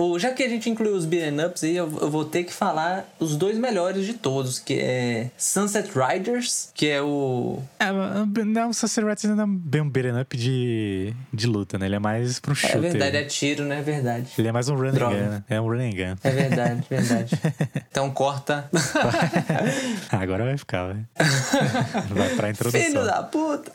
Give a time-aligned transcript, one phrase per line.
[0.00, 2.54] Ou já que a gente incluiu os beat'em ups aí, eu, eu vou ter que
[2.54, 7.62] falar os dois melhores de todos, que é Sunset Riders, que é o...
[7.78, 11.84] É, não, o Sunset Riders não é bem um beat'em up de, de luta, né?
[11.84, 12.78] Ele é mais pra um shooter.
[12.78, 13.80] É verdade, é tiro, né?
[13.80, 14.28] É verdade.
[14.38, 15.16] Ele é mais um running Droga.
[15.16, 15.44] gun, né?
[15.50, 16.16] É um running gun.
[16.24, 17.38] É verdade, verdade.
[17.90, 18.70] Então corta.
[20.10, 21.04] Agora vai ficar, vai.
[22.08, 22.80] Vai pra introdução.
[22.80, 23.72] Filho da puta!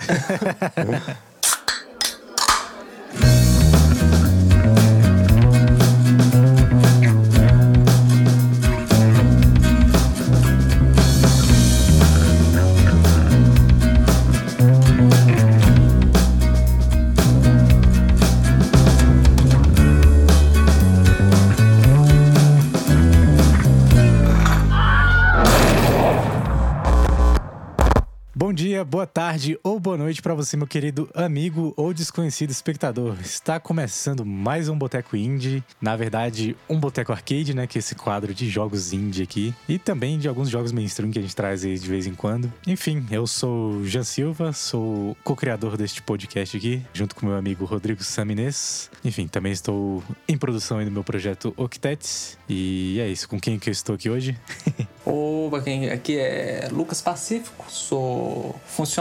[29.06, 33.16] Boa tarde ou boa noite pra você, meu querido amigo ou desconhecido espectador.
[33.22, 37.94] Está começando mais um Boteco Indie, na verdade, um Boteco Arcade, né, que é esse
[37.94, 41.64] quadro de jogos indie aqui, e também de alguns jogos mainstream que a gente traz
[41.64, 42.52] aí de vez em quando.
[42.66, 47.64] Enfim, eu sou o Jean Silva, sou co-criador deste podcast aqui, junto com meu amigo
[47.64, 48.90] Rodrigo Saminês.
[49.04, 52.40] Enfim, também estou em produção aí do meu projeto Octets.
[52.50, 54.36] E é isso, com quem que eu estou aqui hoje?
[55.06, 58.95] Opa, quem aqui é Lucas Pacífico, sou funcionário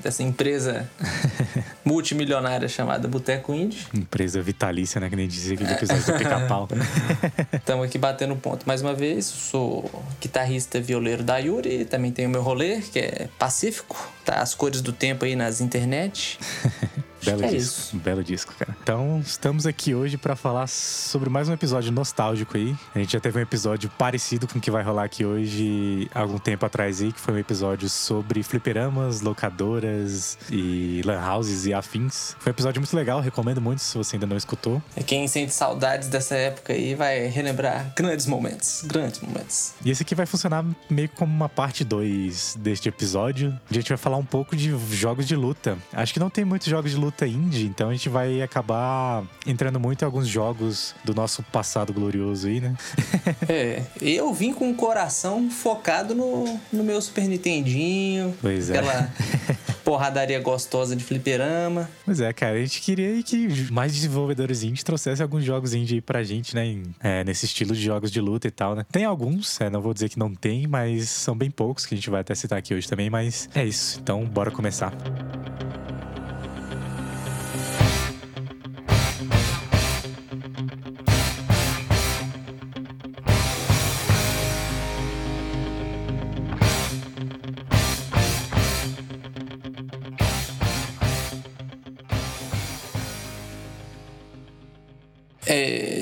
[0.00, 0.88] dessa empresa
[1.84, 3.86] multimilionária chamada Boteco Indie.
[3.92, 6.68] Empresa vitalícia, né, que nem dizia aquele episódio do Pica-Pau.
[7.52, 9.26] Estamos aqui batendo ponto mais uma vez.
[9.26, 11.84] Sou guitarrista violeiro da Yuri.
[11.84, 14.10] Também tenho meu rolê, que é Pacífico.
[14.24, 16.38] Tá as cores do tempo aí nas internet.
[17.26, 17.96] Belo é disco, isso.
[17.96, 18.76] belo disco, cara.
[18.80, 22.76] Então, estamos aqui hoje pra falar sobre mais um episódio nostálgico aí.
[22.94, 26.20] A gente já teve um episódio parecido com o que vai rolar aqui hoje, há
[26.20, 31.74] algum tempo atrás aí, que foi um episódio sobre fliperamas, locadoras e lan houses e
[31.74, 32.36] afins.
[32.38, 34.80] Foi um episódio muito legal, recomendo muito se você ainda não escutou.
[34.96, 38.84] E quem sente saudades dessa época aí vai relembrar grandes momentos.
[38.84, 39.72] Grandes momentos.
[39.84, 43.58] E esse aqui vai funcionar meio como uma parte 2 deste episódio.
[43.68, 45.76] A gente vai falar um pouco de jogos de luta.
[45.92, 49.78] Acho que não tem muitos jogos de luta indie, então a gente vai acabar entrando
[49.78, 52.74] muito em alguns jogos do nosso passado glorioso aí, né?
[53.48, 58.34] É, eu vim com o coração focado no, no meu Super Nintendinho.
[58.42, 58.78] Pois é.
[58.78, 59.10] Aquela
[59.84, 61.88] porradaria gostosa de fliperama.
[62.04, 66.00] Pois é, cara, a gente queria que mais desenvolvedores indie trouxessem alguns jogos indie aí
[66.00, 66.66] pra gente, né?
[66.66, 68.84] em- é, nesse estilo de jogos de luta e tal, né?
[68.90, 71.96] Tem alguns, é, não vou dizer que não tem, mas são bem poucos que a
[71.96, 74.00] gente vai até citar aqui hoje também, mas é isso.
[74.02, 74.92] Então, bora começar.
[74.94, 76.15] É,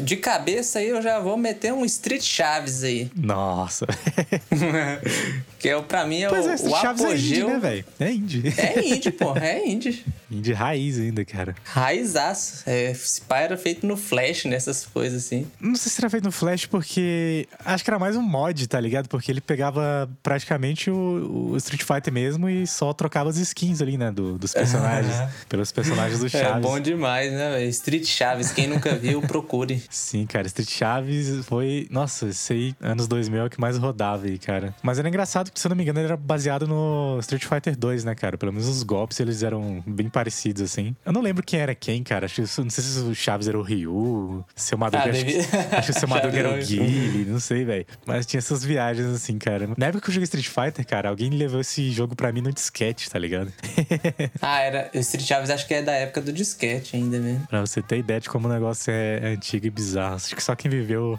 [0.04, 3.10] de cabeça aí eu já vou meter um Street Chaves aí.
[3.16, 3.86] Nossa.
[5.58, 7.48] que é, o- pra mim é pois o, é, o Chaves é indie, apogeu.
[7.48, 7.84] né, velho?
[7.98, 8.54] É indie.
[8.56, 10.04] É indie, pô, é indie.
[10.38, 11.54] Indie raiz ainda, cara.
[11.64, 12.62] Raizaço.
[12.66, 15.46] É, esse pai era feito no Flash, nessas coisas assim.
[15.60, 17.46] Não sei se era feito no Flash porque.
[17.64, 19.08] Acho que era mais um mod, tá ligado?
[19.08, 23.96] Porque ele pegava praticamente o, o Street Fighter mesmo e só trocava as skins ali,
[23.96, 24.10] né?
[24.10, 25.14] do- dos personagens.
[25.48, 26.62] pelos personagens do É Chaves.
[26.62, 27.64] bom demais, né?
[27.66, 29.82] Street Chaves, quem nunca viu, procure.
[29.90, 31.86] Sim, cara, Street Chaves foi.
[31.90, 34.74] Nossa, aí, anos 2000 é o que mais rodava aí, cara.
[34.82, 37.76] Mas era engraçado que, se eu não me engano, ele era baseado no Street Fighter
[37.76, 38.36] 2, né, cara?
[38.36, 40.23] Pelo menos os golpes eles eram bem parecidos,
[40.62, 40.94] assim.
[41.04, 42.26] Eu não lembro quem era quem, cara.
[42.26, 45.04] Acho não sei se o Chaves era o Ryu, se o Madruga.
[45.06, 47.24] Ah, acho, deve- que, acho que o seu Madruga era o Chaves era o- Guile,
[47.30, 47.86] não sei, velho.
[48.06, 49.68] Mas tinha essas viagens, assim, cara.
[49.76, 52.52] Na época que eu joguei Street Fighter, cara, alguém levou esse jogo pra mim no
[52.52, 53.52] disquete, tá ligado?
[54.40, 54.90] Ah, era.
[54.94, 57.46] O Street Chaves acho que é da época do disquete ainda mesmo.
[57.46, 60.16] Pra você ter ideia de como o negócio é antigo e bizarro.
[60.16, 61.18] Acho que só quem viveu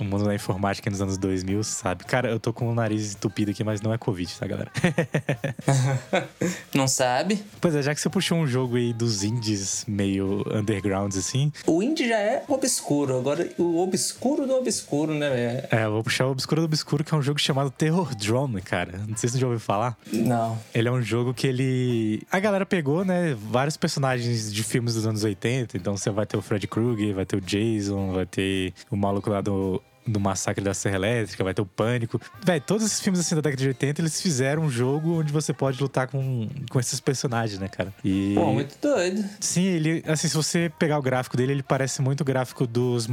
[0.00, 2.04] o mundo da informática nos anos 2000 sabe.
[2.04, 4.70] Cara, eu tô com o nariz entupido aqui, mas não é Covid, tá, galera?
[6.74, 7.42] Não sabe?
[7.60, 11.82] pois é, já que você puxou um jogo aí dos indies meio undergrounds assim, O
[11.82, 13.16] indie já é obscuro.
[13.18, 15.68] Agora, o obscuro do obscuro, né, velho?
[15.70, 18.60] é, eu vou puxar o Obscuro do Obscuro, que é um jogo chamado Terror Drone,
[18.60, 18.98] cara.
[19.06, 19.96] Não sei se você já ouviu falar.
[20.12, 20.58] Não.
[20.74, 22.22] Ele é um jogo que ele.
[22.30, 23.36] A galera pegou, né?
[23.50, 25.76] Vários personagens de filmes dos anos 80.
[25.76, 29.30] Então você vai ter o Fred Krueger, vai ter o Jason, vai ter o maluco
[29.30, 32.20] lá do do Massacre da Serra Elétrica, vai ter o Pânico.
[32.44, 35.52] Véi, todos esses filmes assim da década de 80, eles fizeram um jogo onde você
[35.52, 37.92] pode lutar com, com esses personagens, né, cara?
[38.04, 38.34] E...
[38.34, 39.24] Pô, muito doido.
[39.40, 43.08] Sim, ele, assim, se você pegar o gráfico dele, ele parece muito o gráfico dos,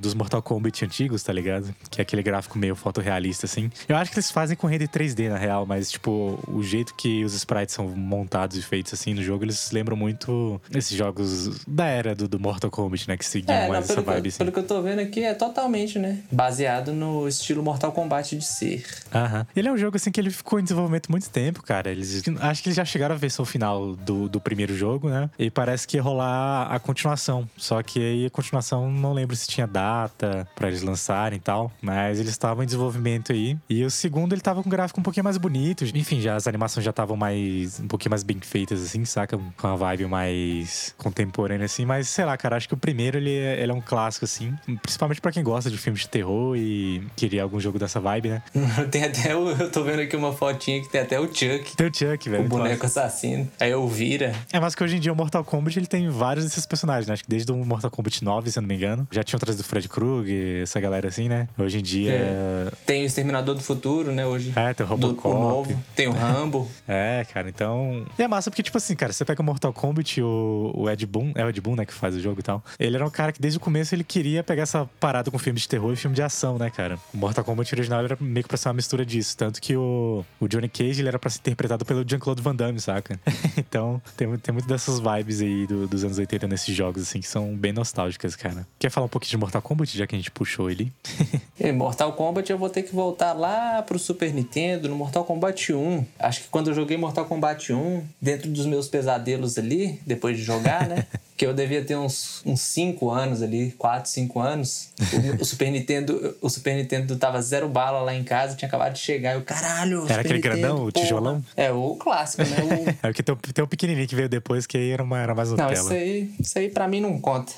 [0.00, 1.74] dos Mortal Kombat antigos, tá ligado?
[1.90, 3.70] Que é aquele gráfico meio fotorrealista, assim.
[3.88, 7.24] Eu acho que eles fazem com render 3D, na real, mas, tipo, o jeito que
[7.24, 11.86] os sprites são montados e feitos, assim, no jogo, eles lembram muito esses jogos da
[11.86, 13.16] era do, do Mortal Kombat, né?
[13.16, 14.38] Que seguiam é, mais não, essa vibe, que, assim.
[14.38, 16.18] Pelo que eu tô vendo aqui, é totalmente, né?
[16.36, 18.84] Baseado no estilo Mortal Kombat de ser.
[19.14, 19.46] Aham.
[19.56, 21.90] Ele é um jogo, assim, que ele ficou em desenvolvimento muito tempo, cara.
[21.90, 25.30] Eles, acho que eles já chegaram à versão final do, do primeiro jogo, né?
[25.38, 27.48] E parece que ia rolar a continuação.
[27.56, 31.72] Só que aí a continuação, não lembro se tinha data para eles lançarem e tal.
[31.80, 33.56] Mas eles estavam em desenvolvimento aí.
[33.66, 35.86] E o segundo, ele tava com um gráfico um pouquinho mais bonito.
[35.94, 37.80] Enfim, já as animações já estavam mais...
[37.80, 39.38] Um pouquinho mais bem feitas, assim, saca?
[39.56, 41.86] Com a vibe mais contemporânea, assim.
[41.86, 44.54] Mas, sei lá, cara, acho que o primeiro, ele é, ele é um clássico, assim.
[44.82, 46.25] Principalmente para quem gosta de filmes de terror
[46.56, 48.42] e queria algum jogo dessa vibe, né?
[48.90, 51.76] tem até o, Eu tô vendo aqui uma fotinha que tem até o Chuck.
[51.76, 52.44] Tem o Chuck, velho.
[52.44, 53.00] O boneco clássico.
[53.00, 53.48] assassino.
[53.60, 54.34] Aí eu vira.
[54.52, 57.14] É, mas que hoje em dia o Mortal Kombat, ele tem vários desses personagens, né?
[57.14, 59.06] Acho que desde o Mortal Kombat 9, se eu não me engano.
[59.10, 61.48] Já tinham trazido o Fred Krueger, essa galera assim, né?
[61.58, 62.12] Hoje em dia...
[62.12, 62.72] É.
[62.84, 64.26] Tem o Exterminador do Futuro, né?
[64.26, 64.52] Hoje.
[64.56, 65.34] É, tem o Robocop.
[65.34, 65.82] Do, o novo.
[65.94, 66.68] Tem o Rambo.
[66.86, 68.04] é, cara, então...
[68.18, 71.04] E é massa porque, tipo assim, cara, você pega o Mortal Kombat, o, o Ed
[71.06, 72.62] Boon, é o Ed Boon, né, que faz o jogo e tal.
[72.78, 75.58] Ele era um cara que desde o começo ele queria pegar essa parada com filme
[75.58, 76.98] de terror e filme de ação, né, cara?
[77.12, 79.36] O Mortal Kombat original era meio que pra ser uma mistura disso.
[79.36, 82.80] Tanto que o, o Johnny Cage, ele era pra ser interpretado pelo Jean-Claude Van Damme,
[82.80, 83.18] saca?
[83.58, 87.26] então, tem, tem muito dessas vibes aí do, dos anos 80 nesses jogos, assim, que
[87.26, 88.66] são bem nostálgicas, cara.
[88.78, 90.92] Quer falar um pouquinho de Mortal Kombat, já que a gente puxou ele?
[91.58, 95.72] em Mortal Kombat eu vou ter que voltar lá pro Super Nintendo, no Mortal Kombat
[95.72, 96.06] 1.
[96.20, 100.44] Acho que quando eu joguei Mortal Kombat 1, dentro dos meus pesadelos ali, depois de
[100.44, 101.04] jogar, né?
[101.36, 104.88] que eu devia ter uns 5 anos ali, 4, 5 anos.
[104.98, 108.94] O, o, Super Nintendo, o Super Nintendo tava zero bala lá em casa, tinha acabado
[108.94, 109.34] de chegar.
[109.34, 110.88] Eu, caralho, Era Super aquele Nintendo, grandão, porra.
[110.88, 111.44] o tijolão?
[111.54, 112.56] É, o clássico, né?
[112.56, 112.88] O...
[113.06, 115.50] é porque tem, tem um pequenininho que veio depois, que aí era, uma, era mais
[115.50, 115.72] Nutella.
[115.72, 117.52] Não, isso aí, isso aí pra mim não conta.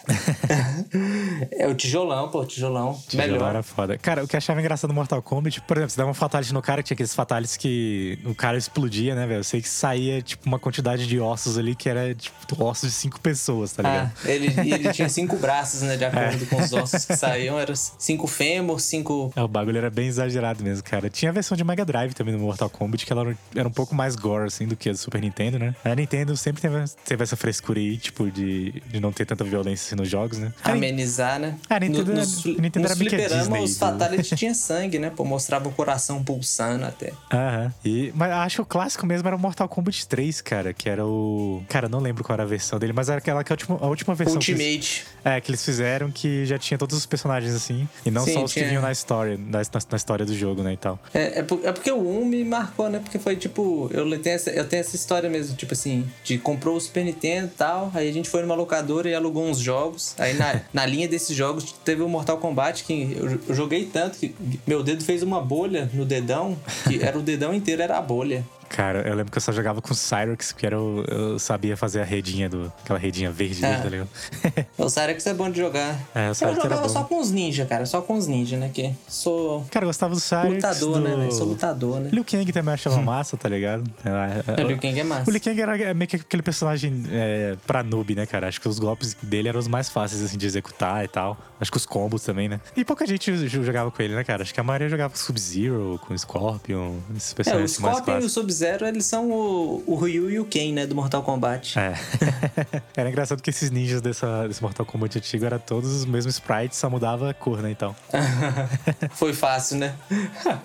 [1.52, 3.00] é o tijolão, pô, tijolão.
[3.06, 3.50] Tijolão melhor.
[3.50, 3.96] era foda.
[3.96, 6.52] Cara, o que eu achava engraçado no Mortal Kombat, por exemplo, você dava uma fatality
[6.52, 9.40] no cara, que tinha aqueles fatalities que o cara explodia, né, velho?
[9.40, 12.96] Eu sei que saía, tipo, uma quantidade de ossos ali que era, tipo, ossos de
[12.96, 14.12] cinco pessoas, tá ligado?
[14.24, 16.46] Ah, ele, ele tinha cinco braços, né, de acordo é.
[16.46, 17.58] com os ossos que saíam.
[17.58, 19.32] Eram cinco fêmur, cinco...
[19.34, 21.08] É, o bagulho era bem exagerado mesmo, cara.
[21.08, 23.94] Tinha a versão de Mega Drive também no Mortal Kombat, que ela era um pouco
[23.94, 25.74] mais gore, assim, do que a do Super Nintendo, né?
[25.84, 29.86] A Nintendo sempre teve, teve essa frescura aí, tipo, de, de não ter tanta violência
[29.86, 30.52] assim, nos jogos, né?
[30.62, 31.56] Amenizar, né?
[31.68, 35.10] A Nintendo, no, nos, Nintendo nos era fliperama, os Fatality tinha sangue, né?
[35.10, 37.12] Pô, mostrava o coração pulsando até.
[37.32, 37.72] Aham.
[37.84, 41.04] E, mas acho que o clássico mesmo era o Mortal Kombat 3, cara, que era
[41.04, 41.62] o...
[41.68, 43.86] Cara, não lembro qual era a versão dele, mas era aquela que a última, a
[43.86, 44.36] última versão...
[44.36, 44.64] Ultimate.
[44.64, 48.34] Eles, é, que eles fizeram que já tinha todos os personagens assim, e não Sim,
[48.34, 48.64] só os tinha...
[48.64, 49.60] que vinham na história, na,
[49.90, 50.98] na, história do jogo, né, e tal.
[51.12, 52.98] É, é, é, porque o 1 me marcou, né?
[52.98, 56.76] Porque foi tipo, eu tenho, essa, eu tenho essa história mesmo, tipo assim, de comprou
[56.76, 60.14] o Super Nintendo e tal, aí a gente foi numa locadora e alugou uns jogos,
[60.18, 64.18] aí na, na linha desses jogos teve o Mortal Kombat que eu, eu joguei tanto
[64.18, 64.34] que
[64.66, 66.56] meu dedo fez uma bolha no dedão,
[66.86, 68.44] que era o dedão inteiro, era a bolha.
[68.68, 72.00] Cara, eu lembro que eu só jogava com Cyrex, porque era o, eu sabia fazer
[72.00, 72.72] a redinha do.
[72.82, 73.76] aquela redinha verde é.
[73.76, 74.08] tá ligado?
[74.76, 75.98] o Cyrex é bom de jogar.
[76.14, 77.86] É, o Cyrex eu jogava só com os ninja, cara.
[77.86, 78.70] Só com os ninja, né?
[78.72, 79.64] Que sou.
[79.70, 80.54] Cara, eu gostava do Cyrex.
[80.54, 81.16] Lutador, né, do...
[81.16, 81.30] né?
[81.30, 82.10] Sou lutador, né?
[82.12, 83.84] Liu Kang também achava massa, tá ligado?
[84.04, 85.30] É, o Liu Kang é massa.
[85.30, 88.48] O Liu Kang era meio que aquele personagem é, pra noob, né, cara?
[88.48, 91.36] Acho que os golpes dele eram os mais fáceis, assim, de executar e tal.
[91.60, 92.60] Acho que os combos também, né?
[92.76, 94.42] E pouca gente jogava com ele, né, cara?
[94.42, 98.24] Acho que a maioria jogava com Sub-Zero, com Scorpion, esses personagens é, o Scorpion e
[98.24, 98.28] o
[98.58, 101.78] Sub-Zero, eles são o, Ryu e o Ken, né, do Mortal Kombat.
[101.78, 101.94] É.
[102.96, 106.76] era engraçado que esses ninjas dessa, desse Mortal Kombat antigo eram todos os mesmos sprites,
[106.76, 107.94] só mudava a cor, né, então.
[109.14, 109.94] Foi fácil, né?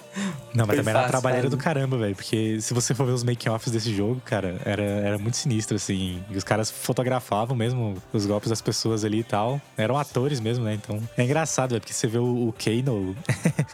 [0.53, 2.15] Não, mas Foi também fácil, era trabalheira do caramba, velho.
[2.15, 6.23] Porque se você for ver os making-offs desse jogo, cara, era, era muito sinistro, assim.
[6.29, 9.59] E os caras fotografavam mesmo os golpes das pessoas ali e tal.
[9.75, 10.75] Eram atores mesmo, né?
[10.75, 13.15] Então é engraçado, velho, porque você vê o, o Kano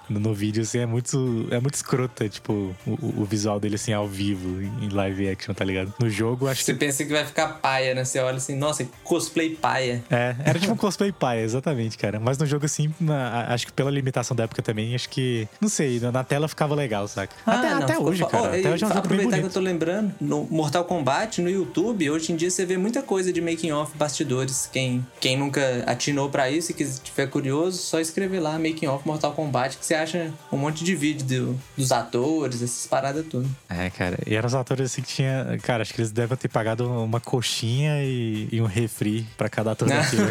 [0.10, 3.76] no, no, vídeo, assim, é muito, é muito escroto, é, tipo, o, o, visual dele,
[3.76, 5.94] assim, ao vivo, em live action, tá ligado?
[6.00, 6.80] No jogo, acho você que.
[6.80, 8.04] Você pensa que vai ficar paia, né?
[8.04, 10.04] Você olha assim, nossa, cosplay paia.
[10.10, 12.20] É, era tipo um cosplay paia, exatamente, cara.
[12.20, 15.48] Mas no jogo, assim, na, acho que pela limitação da época também, acho que.
[15.62, 17.34] Não sei, na tela ficava legal, saca?
[17.46, 18.44] Ah, até, não, até hoje, cara.
[18.44, 21.42] Oh, até hoje é um jogo aproveitar bem que eu tô lembrando, no Mortal Kombat,
[21.42, 24.70] no YouTube, hoje em dia você vê muita coisa de making off bastidores.
[24.72, 29.08] Quem, quem nunca atinou para isso e que tiver curioso, só escrever lá making off
[29.08, 33.50] Mortal Kombat que você acha um monte de vídeo do, dos atores, essas paradas tudo.
[33.70, 34.18] É, cara.
[34.26, 35.60] E eram os atores assim que tinha.
[35.62, 39.72] Cara, acho que eles devem ter pagado uma coxinha e, e um refri pra cada
[39.72, 40.24] ator daquilo.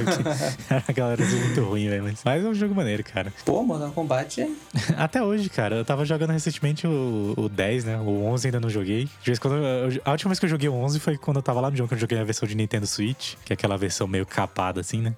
[0.89, 2.03] a galera é muito ruim, velho.
[2.03, 3.31] Mas, mas é um jogo maneiro, cara.
[3.45, 4.49] Pô, Mortal Kombat é.
[4.97, 5.77] Até hoje, cara.
[5.77, 7.99] Eu tava jogando recentemente o, o 10, né?
[7.99, 9.05] O 11 ainda não joguei.
[9.05, 11.43] De vez quando eu, a última vez que eu joguei o 11 foi quando eu
[11.43, 13.77] tava lá no jogo, que eu joguei a versão de Nintendo Switch, que é aquela
[13.77, 15.15] versão meio capada, assim, né?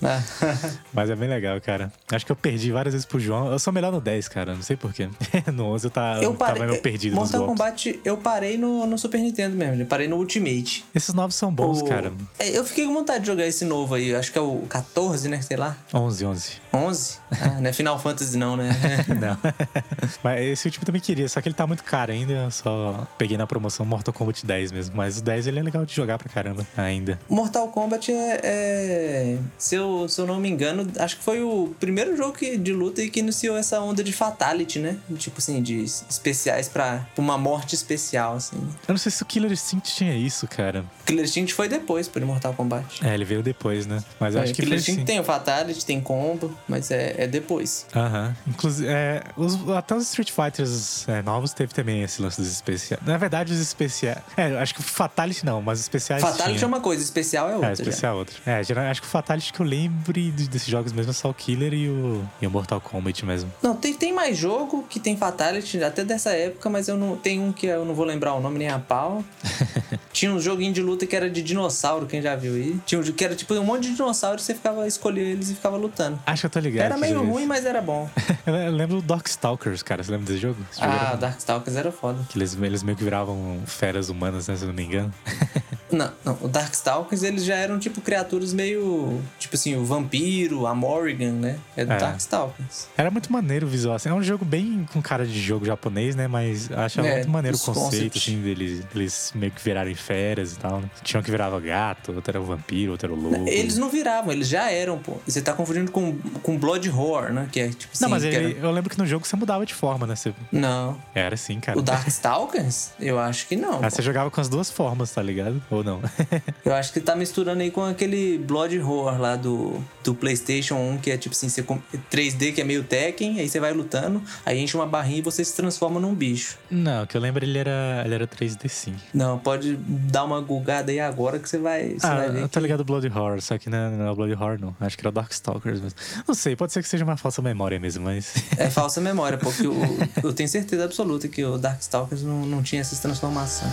[0.92, 1.90] Mas é bem legal, cara.
[2.12, 3.50] Acho que eu perdi várias vezes pro João.
[3.50, 4.54] Eu sou melhor no 10, cara.
[4.54, 5.08] Não sei porquê.
[5.50, 6.66] no 11 eu, tá, Eu tava parei.
[6.68, 7.58] meio perdido nos Mortal golpes.
[7.58, 7.69] Kombat
[8.04, 9.82] eu parei no, no Super Nintendo mesmo.
[9.82, 10.84] Eu parei no Ultimate.
[10.94, 12.12] Esses novos são bons, O- cara.
[12.38, 14.14] É, Eu fiquei com vontade de jogar esse novo aí.
[14.14, 15.40] Acho que é o 14, né?
[15.42, 15.76] Sei lá.
[15.94, 16.50] 11, 11.
[16.72, 17.18] 11?
[17.30, 18.70] Ah, não é Final Fantasy não, né?
[19.20, 19.36] Não.
[20.22, 22.32] Mas esse último também queria, só que ele tá muito caro ainda.
[22.32, 24.96] Eu só peguei na promoção Mortal Kombat 10 mesmo.
[24.96, 27.18] Mas o 10 ele é legal de jogar pra caramba ainda.
[27.28, 31.74] Mortal Kombat é, é- se, eu, se eu não me engano, acho que foi o
[31.80, 34.96] primeiro jogo que- de luta que iniciou essa onda de fatality, né?
[35.16, 38.56] Tipo assim, de especiais pra uma morte especial, assim.
[38.88, 40.84] Eu não sei se o Killer Instinct tinha isso, cara.
[41.06, 43.04] Killer Instinct foi depois, por Mortal Kombat.
[43.06, 44.02] É, ele veio depois, né?
[44.18, 45.06] Mas eu acho É, que Killer Instinct assim.
[45.06, 47.86] tem o fatality, tem combo, mas é, é depois.
[47.94, 48.36] Aham.
[48.46, 53.02] Inclusive, é, os- até os Street Fighters é, novos teve também esse lance dos especiais.
[53.06, 54.18] Na verdade, os especiais.
[54.36, 56.22] É, acho que o Fatality não, mas os especiais.
[56.22, 56.64] Fatality tinha.
[56.64, 57.70] é uma coisa, especial é outra.
[57.72, 57.82] É, já.
[57.82, 58.36] especial é outro.
[58.46, 61.30] É, geral- acho que o Fatality que eu lembre de- desses jogos mesmo é só
[61.30, 63.52] o Killer e o, e o Mortal Kombat mesmo.
[63.62, 67.16] Não, tem, tem mais jogo que tem Fatality, até dessa época, mas eu não.
[67.16, 69.24] Tem um que eu não vou lembrar o nome nem a pau.
[70.12, 72.78] Tinha um joguinho de luta que era de dinossauro, quem já viu aí?
[72.84, 75.54] Tinha um que era tipo um monte de dinossauro e você ficava escolhendo eles e
[75.54, 76.18] ficava lutando.
[76.26, 76.84] Acho que eu tô ligado.
[76.86, 78.08] Era meio ruim, mas era bom.
[78.46, 80.02] Eu lembro do Darkstalkers, cara.
[80.02, 80.56] Você lembra desse jogo?
[80.70, 82.18] Esse jogo Ah, era- Darkstalkers era foda.
[82.28, 84.56] Que eles, eles meio que viravam feras humanas, né?
[84.56, 85.12] Se eu não me engano.
[85.92, 89.20] Não, não, o Darkstalkers eles já eram tipo criaturas meio.
[89.40, 91.58] Tipo assim, o vampiro, a Morrigan, né?
[91.76, 91.98] É do É.
[91.98, 92.86] Darkstalkers.
[92.96, 93.96] Era muito maneiro o visual.
[93.96, 96.28] Assim, é um jogo bem com cara de jogo japonês, né?
[96.28, 100.58] Mas achava É, muito maneiro o conceito, assim, deles, deles meio que virarem feras e
[100.58, 100.90] tal, né?
[101.02, 103.48] Tinha um que virava gato, outro era o vampiro, outro era o lobo.
[103.48, 105.16] Eles não viravam, eles já eram, pô.
[105.26, 107.48] Você tá confundindo com, com Blood Horror, né?
[107.50, 108.04] Que é tipo assim.
[108.04, 110.14] Não, mas ele, era- eu lembro que no jogo você mudava de forma, né?
[110.16, 110.98] Você, Não.
[111.14, 111.78] era assim, cara.
[111.78, 112.90] O Darkstalkers?
[113.00, 113.82] Eu acho que não.
[113.82, 115.62] Aí você jogava com as duas formas, tá ligado?
[115.70, 116.00] Ou não?
[116.64, 120.98] Eu acho que tá misturando aí com aquele Blood Horror lá do, do PlayStation 1,
[120.98, 124.22] que é tipo assim, você com- 3D que é meio Tekken, aí você vai lutando,
[124.44, 126.58] aí enche uma barrinha e você se transforma num bicho.
[126.70, 128.94] não, que eu lembro ele era, ele era 3D sim.
[129.14, 132.42] Não, pode dar uma gulgada aí agora que você vai, você Ah, vai ver.
[132.42, 134.74] eu tô ligado Blood Horror, só que não, não é o Blood Horror, não.
[134.80, 135.98] Acho que era o Darkstalkers mesmo.
[136.26, 138.32] Não sei, pode ser que seja uma falsa memória mesmo, mas.
[138.56, 142.80] É falsa memória, porque o- eu tenho certeza absoluta que o Darkstalkers não, não tinha
[142.80, 143.70] essas transformações.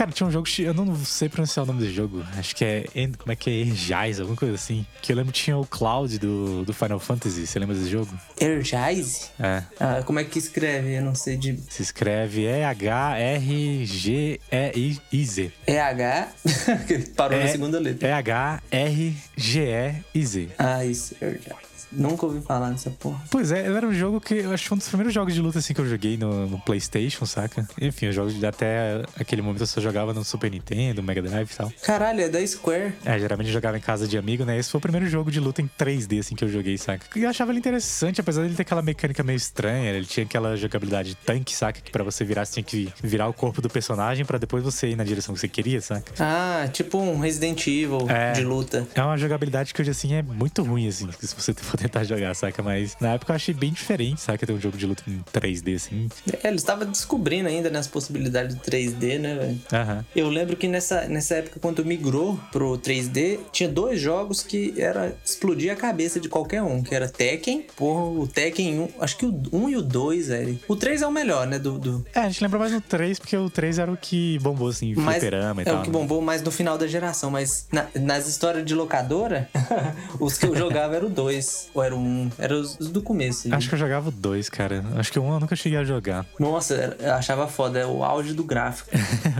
[0.00, 2.24] Cara, tinha um jogo, eu não sei pronunciar o nome do jogo.
[2.38, 2.84] Acho que é.
[3.18, 3.52] Como é que é?
[3.60, 4.86] Energize, alguma coisa assim.
[5.02, 7.46] Que eu lembro que tinha o Cloud do, do Final Fantasy.
[7.46, 8.08] Você lembra desse jogo?
[8.40, 9.26] Energize?
[9.38, 9.62] É.
[9.78, 10.94] Ah, como é que escreve?
[10.96, 11.60] Eu não sei de.
[11.68, 13.92] Se escreve E-H-R-G-E-I-Z.
[15.66, 16.28] EH?
[16.88, 18.08] que Parou na É- segunda letra.
[18.08, 20.48] E-H-R-G-E-I-Z.
[20.58, 21.69] Ah, isso, Energize.
[21.92, 23.20] Nunca ouvi falar nessa porra.
[23.30, 25.40] Pois é, ele era um jogo que eu acho que um dos primeiros jogos de
[25.40, 27.68] luta assim que eu joguei no, no PlayStation, saca?
[27.80, 31.56] Enfim, os jogos até aquele momento eu só jogava no Super Nintendo, Mega Drive e
[31.56, 31.72] tal.
[31.82, 32.92] Caralho, é da Square.
[33.04, 34.58] É, geralmente eu jogava em casa de amigo, né?
[34.58, 37.06] Esse foi o primeiro jogo de luta em 3D, assim, que eu joguei, saca?
[37.18, 39.90] E eu achava ele interessante, apesar dele ter aquela mecânica meio estranha.
[39.90, 41.80] Ele tinha aquela jogabilidade de tanque, saca?
[41.80, 44.88] Que pra você virar, você tinha que virar o corpo do personagem pra depois você
[44.90, 46.12] ir na direção que você queria, saca?
[46.18, 48.32] Ah, tipo um Resident Evil É.
[48.32, 48.86] de luta.
[48.94, 52.34] É uma jogabilidade que hoje, assim, é muito ruim, assim, se você for tentar jogar,
[52.34, 52.62] saca?
[52.62, 54.46] Mas na época eu achei bem diferente, saca?
[54.46, 56.08] Ter um jogo de luta em 3D, assim.
[56.42, 59.60] É, eles estavam descobrindo ainda nas possibilidades do 3D, né, velho?
[59.72, 60.04] Aham.
[60.14, 65.14] Eu lembro que nessa, nessa época, quando migrou pro 3D, tinha dois jogos que era
[65.24, 69.26] explodir a cabeça de qualquer um, que era Tekken, porra, o Tekken 1, acho que
[69.26, 70.58] o 1 e o 2, velho.
[70.68, 71.78] O 3 é o melhor, né, do...
[71.78, 72.06] do...
[72.14, 74.94] É, a gente lembra mais no 3, porque o 3 era o que bombou, assim,
[74.94, 75.80] Mas fliperama e é tal.
[75.80, 75.92] o que né?
[75.92, 79.48] bombou mais no final da geração, mas na- nas histórias de locadora,
[80.18, 83.52] os que eu jogava era o 2, ou era o 1, era os, do começo.
[83.54, 84.84] Acho que eu jogava o 2, cara.
[84.96, 86.26] Acho que o 1 eu nunca cheguei a jogar.
[86.38, 88.90] Nossa, eu achava foda, é o auge do gráfico.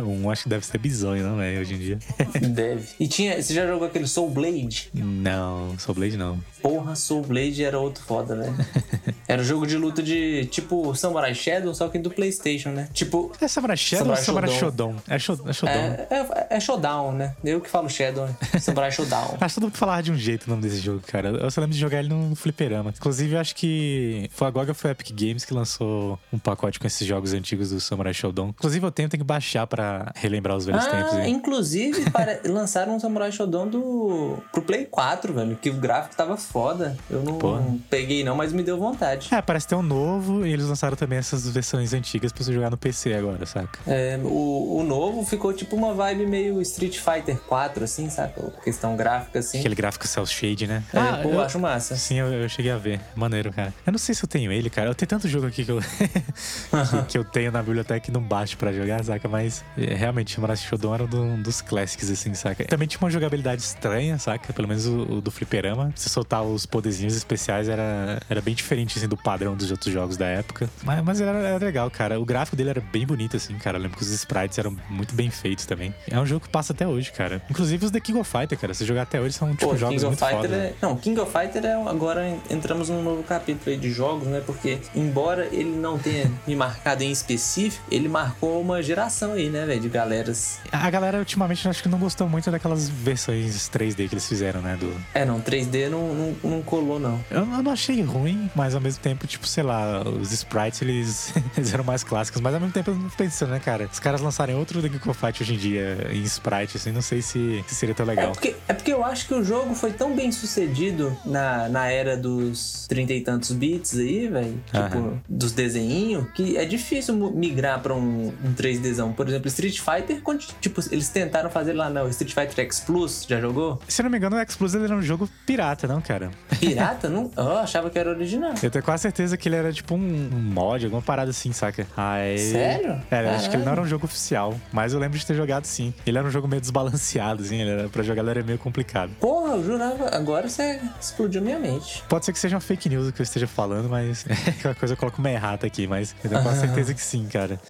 [0.03, 1.99] o 1 acho que deve ser bizonho, não, velho, hoje em dia.
[2.51, 2.89] Deve.
[2.99, 4.91] E tinha, você já jogou aquele Soul Blade?
[4.95, 6.41] não, Soul Blade não.
[6.63, 8.55] Porra, Soul Blade era outro foda, velho.
[9.27, 12.89] Era um jogo de luta de tipo Samurai Shadow, só que do PlayStation, né?
[12.93, 13.31] Tipo.
[13.41, 14.95] É Samurai Shadow ou Samurai Samurai Shodown.
[14.99, 15.03] Shodown?
[15.09, 15.75] É, Sho- é Shodown.
[15.77, 17.35] É, é, é Showdown, né?
[17.45, 18.35] Eu que falo Shadow, né?
[18.61, 19.37] Samurai Showdown.
[19.41, 21.29] Acho que todo mundo falava de um jeito o nome desse jogo, cara.
[21.29, 22.93] Eu só lembro de jogar ele no fliperama.
[22.97, 26.87] Inclusive, eu acho que foi agora foi a Epic Games que lançou um pacote com
[26.87, 28.49] esses jogos antigos do Samurai Shodown.
[28.51, 31.13] Inclusive, eu tenho, tenho que baixar pra relembrar os velhos tempos.
[31.15, 31.31] Ah, aí.
[31.31, 34.39] inclusive pare- lançaram um Samurai Shodown do...
[34.53, 35.57] pro Play 4, velho.
[35.57, 36.97] Que o gráfico tava foda.
[37.11, 37.59] Eu não Pô.
[37.89, 39.29] peguei não, mas me deu vontade.
[39.33, 42.71] É, parece ter um novo e eles lançaram também essas versões antigas pra você jogar
[42.71, 43.79] no PC agora, saca?
[43.87, 48.53] É, o, o novo ficou tipo uma vibe meio Street Fighter 4, assim, saca?
[48.63, 49.59] Questão gráfica, assim.
[49.59, 50.83] Aquele gráfico cel shade, né?
[50.93, 51.97] É, pô, eu, eu acho massa.
[52.11, 52.99] Sim, eu, eu cheguei a ver.
[53.15, 53.73] Maneiro, cara.
[53.87, 54.89] Eu não sei se eu tenho ele, cara.
[54.91, 55.79] Eu tenho tanto jogo aqui que eu,
[56.91, 59.29] que, que eu tenho na biblioteca que não baixa pra jogar, saca?
[59.29, 62.65] Mas é, realmente, Samurai Shodown era um do- um dos classics, assim, saca?
[62.65, 64.53] Também tinha uma jogabilidade estranha, saca?
[64.53, 65.93] Pelo menos o, o do fliperama.
[65.95, 70.17] Você soltar os poderzinhos especiais era, era bem diferente, assim, do padrão dos outros jogos
[70.17, 70.69] da época.
[70.83, 72.19] Mas, mas era, era legal, cara.
[72.19, 73.79] O gráfico dele era bem bonito, assim, cara.
[73.79, 75.95] Eu lembro que os sprites eram muito bem feitos também.
[76.11, 77.41] É um jogo que passa até hoje, cara.
[77.49, 78.75] Inclusive os The King of Fighter, cara.
[78.75, 80.57] Se jogar até hoje, são, tipo, Pô, jogos King muito Fighter foda.
[80.57, 80.75] é...
[80.83, 81.77] Não, King of Fighter é...
[82.01, 84.43] Agora entramos num novo capítulo aí de jogos, né?
[84.47, 89.67] Porque, embora ele não tenha me marcado em específico, ele marcou uma geração aí, né,
[89.67, 89.83] velho?
[89.83, 90.59] De galeras...
[90.73, 94.79] A galera ultimamente acho que não gostou muito daquelas versões 3D que eles fizeram, né?
[94.81, 94.91] Do...
[95.13, 97.23] É, não, 3D não, não, não colou, não.
[97.31, 101.35] Eu, eu não achei ruim, mas ao mesmo tempo, tipo, sei lá, os sprites eles,
[101.55, 103.91] eles eram mais clássicos, mas ao mesmo tempo eu fico pensando, né, cara?
[103.93, 107.03] Os caras lançarem outro The King of Fight hoje em dia em sprite, assim, não
[107.03, 108.33] sei se, se seria tão É legal.
[108.33, 112.17] porque, é porque eu acho que o jogo foi tão bem sucedido na, na era
[112.17, 114.61] dos trinta e tantos bits aí, velho.
[114.67, 115.23] Tipo, Aham.
[115.29, 119.13] dos desenhinhos, que é difícil migrar pra um, um 3Dzão.
[119.15, 123.27] Por exemplo, Street Fighter, quando, tipo, eles tentaram fazer lá no Street Fighter X Plus,
[123.29, 123.81] já jogou?
[123.89, 126.31] Se não me engano, o X-Plus ele era um jogo pirata, não, cara?
[126.59, 127.09] Pirata?
[127.09, 127.31] não?
[127.37, 128.55] Eu achava que era original.
[128.63, 131.87] Eu tenho quase certeza que ele era tipo um mod, alguma parada assim, saca?
[131.97, 132.39] Aí...
[132.39, 133.01] Sério?
[133.11, 135.35] É, eu acho que ele não era um jogo oficial, mas eu lembro de ter
[135.35, 135.93] jogado sim.
[136.07, 139.11] Ele era um jogo meio desbalanceado, assim, ele era, pra jogar ele era meio complicado.
[139.21, 140.15] Porra, eu jurava.
[140.15, 141.80] Agora você explodiu minha mente.
[142.09, 144.25] Pode ser que seja uma fake news o que eu esteja falando, mas
[144.63, 147.61] qualquer coisa eu coloco uma errata aqui, mas eu tenho quase certeza que sim, cara.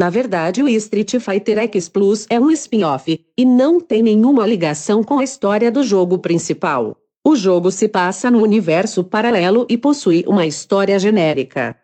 [0.00, 5.04] Na verdade, o Street Fighter X Plus é um spin-off, e não tem nenhuma ligação
[5.04, 6.96] com a história do jogo principal.
[7.22, 11.76] O jogo se passa no universo paralelo e possui uma história genérica.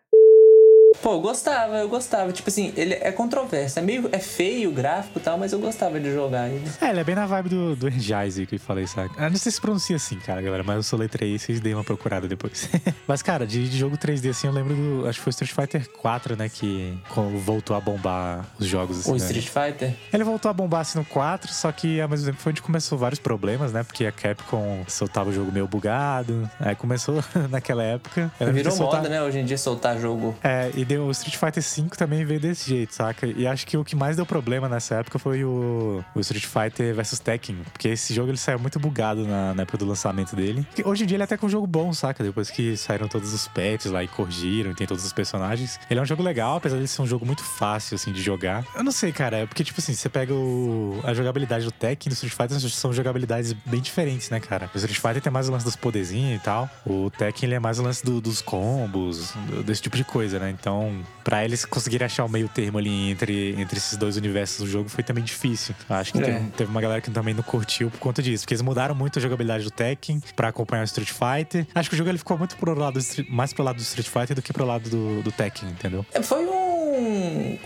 [1.03, 2.33] Pô, eu gostava, eu gostava.
[2.33, 3.79] Tipo assim, ele é controverso.
[3.79, 4.09] É meio.
[4.13, 6.65] É feio o gráfico e tal, mas eu gostava de jogar ele.
[6.81, 9.23] É, ele é bem na vibe do, do Energize que eu falei, saca?
[9.23, 11.85] Eu não sei se pronuncia assim, cara, galera, mas eu soletrei aí, vocês deem uma
[11.85, 12.69] procurada depois.
[13.07, 15.09] mas, cara, de, de jogo 3D, assim, eu lembro do.
[15.09, 16.49] Acho que foi Street Fighter 4, né?
[16.49, 16.97] Que
[17.45, 19.01] voltou a bombar os jogos.
[19.01, 19.19] Assim, O né?
[19.19, 19.95] Street Fighter.
[20.13, 22.97] Ele voltou a bombar assim no 4, só que ao mesmo tempo foi onde começou
[22.97, 23.83] vários problemas, né?
[23.83, 26.49] Porque a Capcom soltava o jogo meio bugado.
[26.59, 28.31] Aí começou naquela época.
[28.53, 29.23] Virou moda, né?
[29.23, 30.35] Hoje em dia soltar jogo.
[30.43, 33.27] É, e deu, o Street Fighter V também veio desse jeito, saca?
[33.27, 36.95] E acho que o que mais deu problema nessa época foi o, o Street Fighter
[36.95, 37.57] vs Tekken.
[37.73, 40.67] Porque esse jogo ele saiu muito bugado na, na época do lançamento dele.
[40.75, 42.23] Que hoje em dia ele é até com um jogo bom, saca?
[42.25, 45.79] Depois que saíram todos os patches lá e corrigiram, e tem todos os personagens.
[45.91, 48.65] Ele é um jogo legal, apesar de ser um jogo muito fácil, assim, de jogar.
[48.75, 52.09] Eu não sei, cara, é porque, tipo assim, você pega o, a jogabilidade do Tekken
[52.09, 54.71] e do Street Fighter são jogabilidades bem diferentes, né, cara?
[54.75, 56.69] O Street Fighter tem mais o lance dos poderzinhos e tal.
[56.87, 59.33] O Tekken, ele é mais o lance do- dos combos,
[59.65, 60.51] desse tipo de coisa, né?
[60.51, 60.76] Então,
[61.25, 64.89] pra eles conseguirem achar o meio termo ali entre, entre esses dois universos do jogo
[64.89, 65.75] foi também difícil.
[65.89, 66.23] Acho que É.
[66.23, 69.19] teve, teve uma galera que também não curtiu por conta disso, porque eles mudaram muito
[69.19, 71.67] a jogabilidade do Tekken pra acompanhar o Street Fighter.
[71.75, 74.35] Acho que o jogo ele ficou muito pro lado mais pro lado do Street Fighter
[74.37, 76.05] do que pro lado do, do Tekken, entendeu?
[76.13, 76.56] É, Foi um.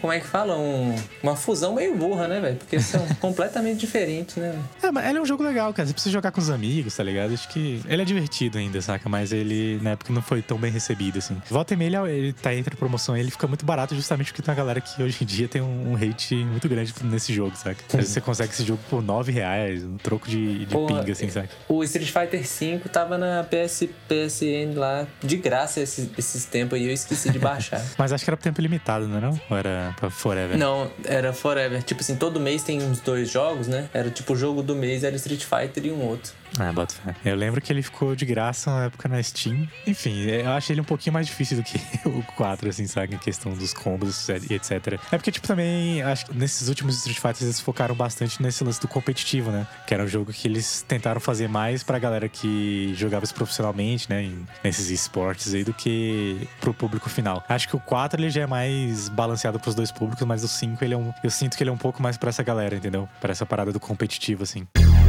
[0.00, 0.56] Como é que fala?
[0.56, 2.56] Um, uma fusão meio burra, né, velho?
[2.56, 4.58] Porque são completamente diferentes, né?
[4.82, 5.86] É, mas ele é um jogo legal, cara.
[5.86, 7.32] Você precisa jogar com os amigos, tá ligado?
[7.32, 9.08] Acho que ele é divertido ainda, saca?
[9.08, 11.40] Mas ele, na época, não foi tão bem recebido, assim.
[11.48, 14.52] Volta e meia, ele, tá entre promoção e ele fica muito barato justamente porque tem
[14.52, 17.82] uma galera que hoje em dia tem um, um hate muito grande nesse jogo, saca?
[17.88, 21.12] Às vezes você consegue esse jogo por 9 reais, um troco de, de Porra, pinga,
[21.12, 21.48] assim, saca?
[21.68, 26.86] O Street Fighter V tava na PS, PSN lá, de graça esses, esses tempos aí,
[26.86, 27.80] eu esqueci de baixar.
[27.98, 29.40] Mas acho que era tempo limitado, não não?
[29.50, 30.56] Ou era pra forever?
[30.56, 31.82] Não, era Forever.
[31.82, 33.88] Tipo assim, todo mês tem uns dois jogos, né?
[33.92, 36.32] Era tipo o jogo do mês era Street Fighter e um outro.
[36.58, 37.14] Ah, bota fé.
[37.24, 39.68] Eu lembro que ele ficou de graça na época na Steam.
[39.86, 43.14] Enfim, eu achei ele um pouquinho mais difícil do que o 4, assim, sabe?
[43.14, 44.98] Em questão dos combos e etc.
[45.10, 48.80] É porque, tipo, também, acho que nesses últimos Street Fighters eles focaram bastante nesse lance
[48.80, 49.66] do competitivo, né?
[49.86, 54.08] Que era um jogo que eles tentaram fazer mais pra galera que jogava isso profissionalmente,
[54.08, 54.30] né?
[54.62, 57.44] nesses esportes aí, do que pro público final.
[57.48, 60.82] Acho que o 4 ele já é mais balanceado pros dois públicos, mas o 5
[60.84, 61.12] ele é um.
[61.22, 63.08] Eu sinto que ele é um pouco mais pra essa galera, entendeu?
[63.20, 64.66] Pra essa parada do competitivo, assim.
[64.74, 64.99] Cara,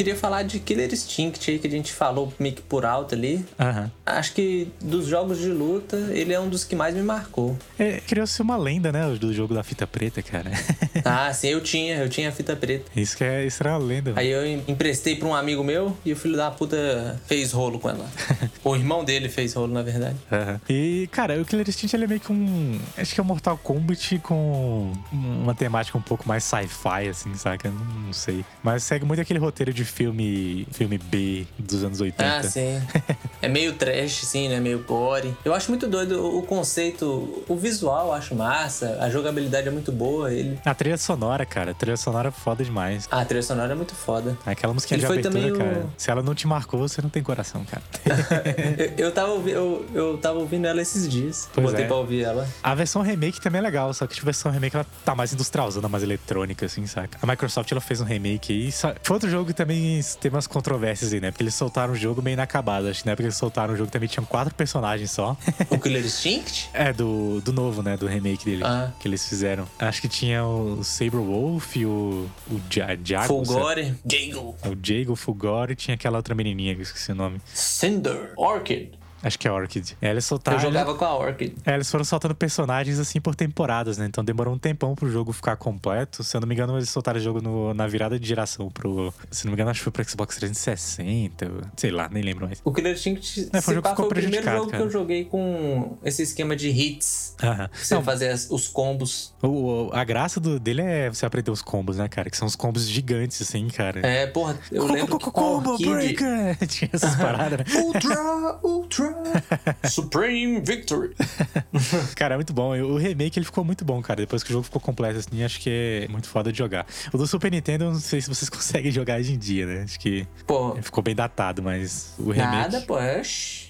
[0.00, 3.44] queria falar de Killer Instinct aí, que a gente falou meio que por alto ali.
[3.58, 3.90] Aham.
[4.06, 7.54] Acho que dos jogos de luta, ele é um dos que mais me marcou.
[7.78, 9.06] É, Criou-se uma lenda, né?
[9.20, 10.50] Do jogo da fita preta, cara.
[11.04, 12.90] Ah, sim, eu tinha, eu tinha a fita preta.
[12.94, 14.12] Isso que é, isso era uma lenda.
[14.16, 17.78] Aí eu em- emprestei pra um amigo meu e o filho da puta fez rolo
[17.78, 18.06] com ela.
[18.62, 20.16] o irmão dele fez rolo, na verdade.
[20.30, 20.60] Aham.
[20.68, 22.78] E, cara, o Killer Instinct ele é meio que um.
[22.98, 27.70] Acho que é um Mortal Kombat com uma temática um pouco mais sci-fi, assim, saca?
[27.70, 28.44] Não, não sei.
[28.62, 32.38] Mas segue muito aquele roteiro de filme, filme B dos anos 80.
[32.38, 32.80] Ah, sim.
[33.42, 34.60] É meio trash, sim, né?
[34.60, 35.34] Meio gore.
[35.44, 39.90] Eu acho muito doido o conceito, o visual eu acho massa, a jogabilidade é muito
[39.90, 40.32] boa.
[40.32, 40.58] Ele...
[40.64, 43.08] A trilha sonora, cara, a trilha sonora é foda demais.
[43.10, 44.36] Ah, a trilha sonora é muito foda.
[44.44, 45.86] Aquela música de foi abertura, também o- cara.
[45.96, 47.82] Se ela não te marcou, você não tem coração, cara.
[48.96, 51.48] eu, eu, tava ouvi, eu, eu tava ouvindo ela esses dias.
[51.52, 51.86] Pois Botei é.
[51.86, 52.46] pra ouvir ela.
[52.62, 55.88] A versão remake também é legal, só que a versão remake ela tá mais industrialzona,
[55.88, 57.18] mais eletrônica, assim, saca?
[57.22, 58.72] A Microsoft ela fez um remake aí.
[58.72, 58.94] Só...
[59.02, 61.30] Foi outro jogo que também teve umas controvérsias aí, né?
[61.30, 62.88] Porque eles soltaram o jogo meio inacabado.
[62.88, 65.36] Acho que na época eles soltaram o jogo também tinham quatro personagens só.
[65.70, 66.68] O Killer Instinct?
[66.72, 67.96] é, do, do novo, né?
[67.96, 68.92] Do remake dele Ah.
[69.00, 69.66] que eles fizeram.
[69.78, 73.26] Acho que tinha o Saber Wolf, o, o ja Jago.
[73.26, 77.40] Fulgore, Jago, O Jago, Fulgore e tinha aquela outra menininha que eu esqueci o nome.
[77.54, 78.90] Cinder, Orchid.
[79.22, 79.96] Acho que é Orchid.
[80.00, 80.58] Eles Eu soltaram.
[80.58, 81.54] jogava com a Orchid.
[81.64, 84.06] É, eles foram soltando personagens assim por temporadas, né?
[84.06, 86.22] Então demorou um tempão pro jogo ficar completo.
[86.24, 89.12] Se eu não me engano, eles soltaram o jogo no- na virada de geração pro.
[89.30, 91.50] Se não me engano, acho que foi pro Xbox 360.
[91.76, 92.60] Sei lá, nem lembro mais.
[92.64, 94.76] O Killer Instinct É, foi um pá, foi o primeiro jogo cara.
[94.78, 97.34] que eu joguei com esse esquema de hits.
[97.42, 97.68] Aham.
[97.72, 99.34] Você Não, fazer as- os combos.
[99.42, 99.48] o-
[99.88, 102.30] o- a graça do- dele é você aprender os combos, né, cara?
[102.30, 104.00] Que são os combos gigantes, assim, cara.
[104.06, 105.76] É, porra, eu lembro Combo.
[105.78, 106.56] Breaker!
[106.68, 107.64] Tinha essas paradas, né?
[107.82, 109.09] Ultra, Ultra,
[109.88, 111.14] Supreme Victory.
[112.16, 112.76] Cara, é muito bom.
[112.80, 114.20] O remake ele ficou muito bom, cara.
[114.20, 116.86] Depois que o jogo ficou completo, assim, acho que é muito foda de jogar.
[117.12, 119.82] O do Super Nintendo, eu não sei se vocês conseguem jogar hoje em dia, né?
[119.84, 122.56] Acho que Pô, ficou bem datado, mas o remake.
[122.56, 122.98] nada, pô.
[122.98, 123.22] é.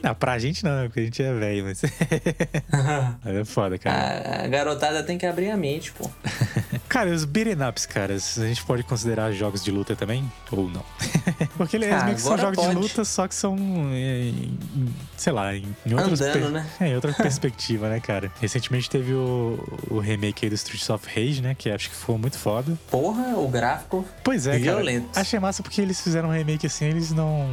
[0.03, 1.83] Não, pra gente não, porque a gente é velho, mas.
[3.24, 4.40] Mas é foda, cara.
[4.40, 6.09] A, a garotada tem que abrir a mente, pô.
[6.88, 10.31] Cara, os beat'em ups, cara, a gente pode considerar jogos de luta também?
[10.50, 10.85] Ou não?
[11.64, 12.79] Porque eles Ah, meio que são jogos de pode.
[12.81, 13.55] luta, só que são.
[13.92, 16.66] é, em- em- sei lá, em, em Andando, né?
[16.81, 18.33] É, em outra perspectiva, né, cara?
[18.40, 19.59] Recentemente teve o,
[19.90, 21.55] o remake aí do Streets of Rage, né?
[21.55, 22.79] Que acho que foi muito foda.
[22.90, 24.07] Porra, o gráfico.
[24.25, 24.62] Pois é, cara.
[24.77, 25.18] Violento.
[25.18, 27.46] Achei massa porque eles fizeram um remake assim, eles não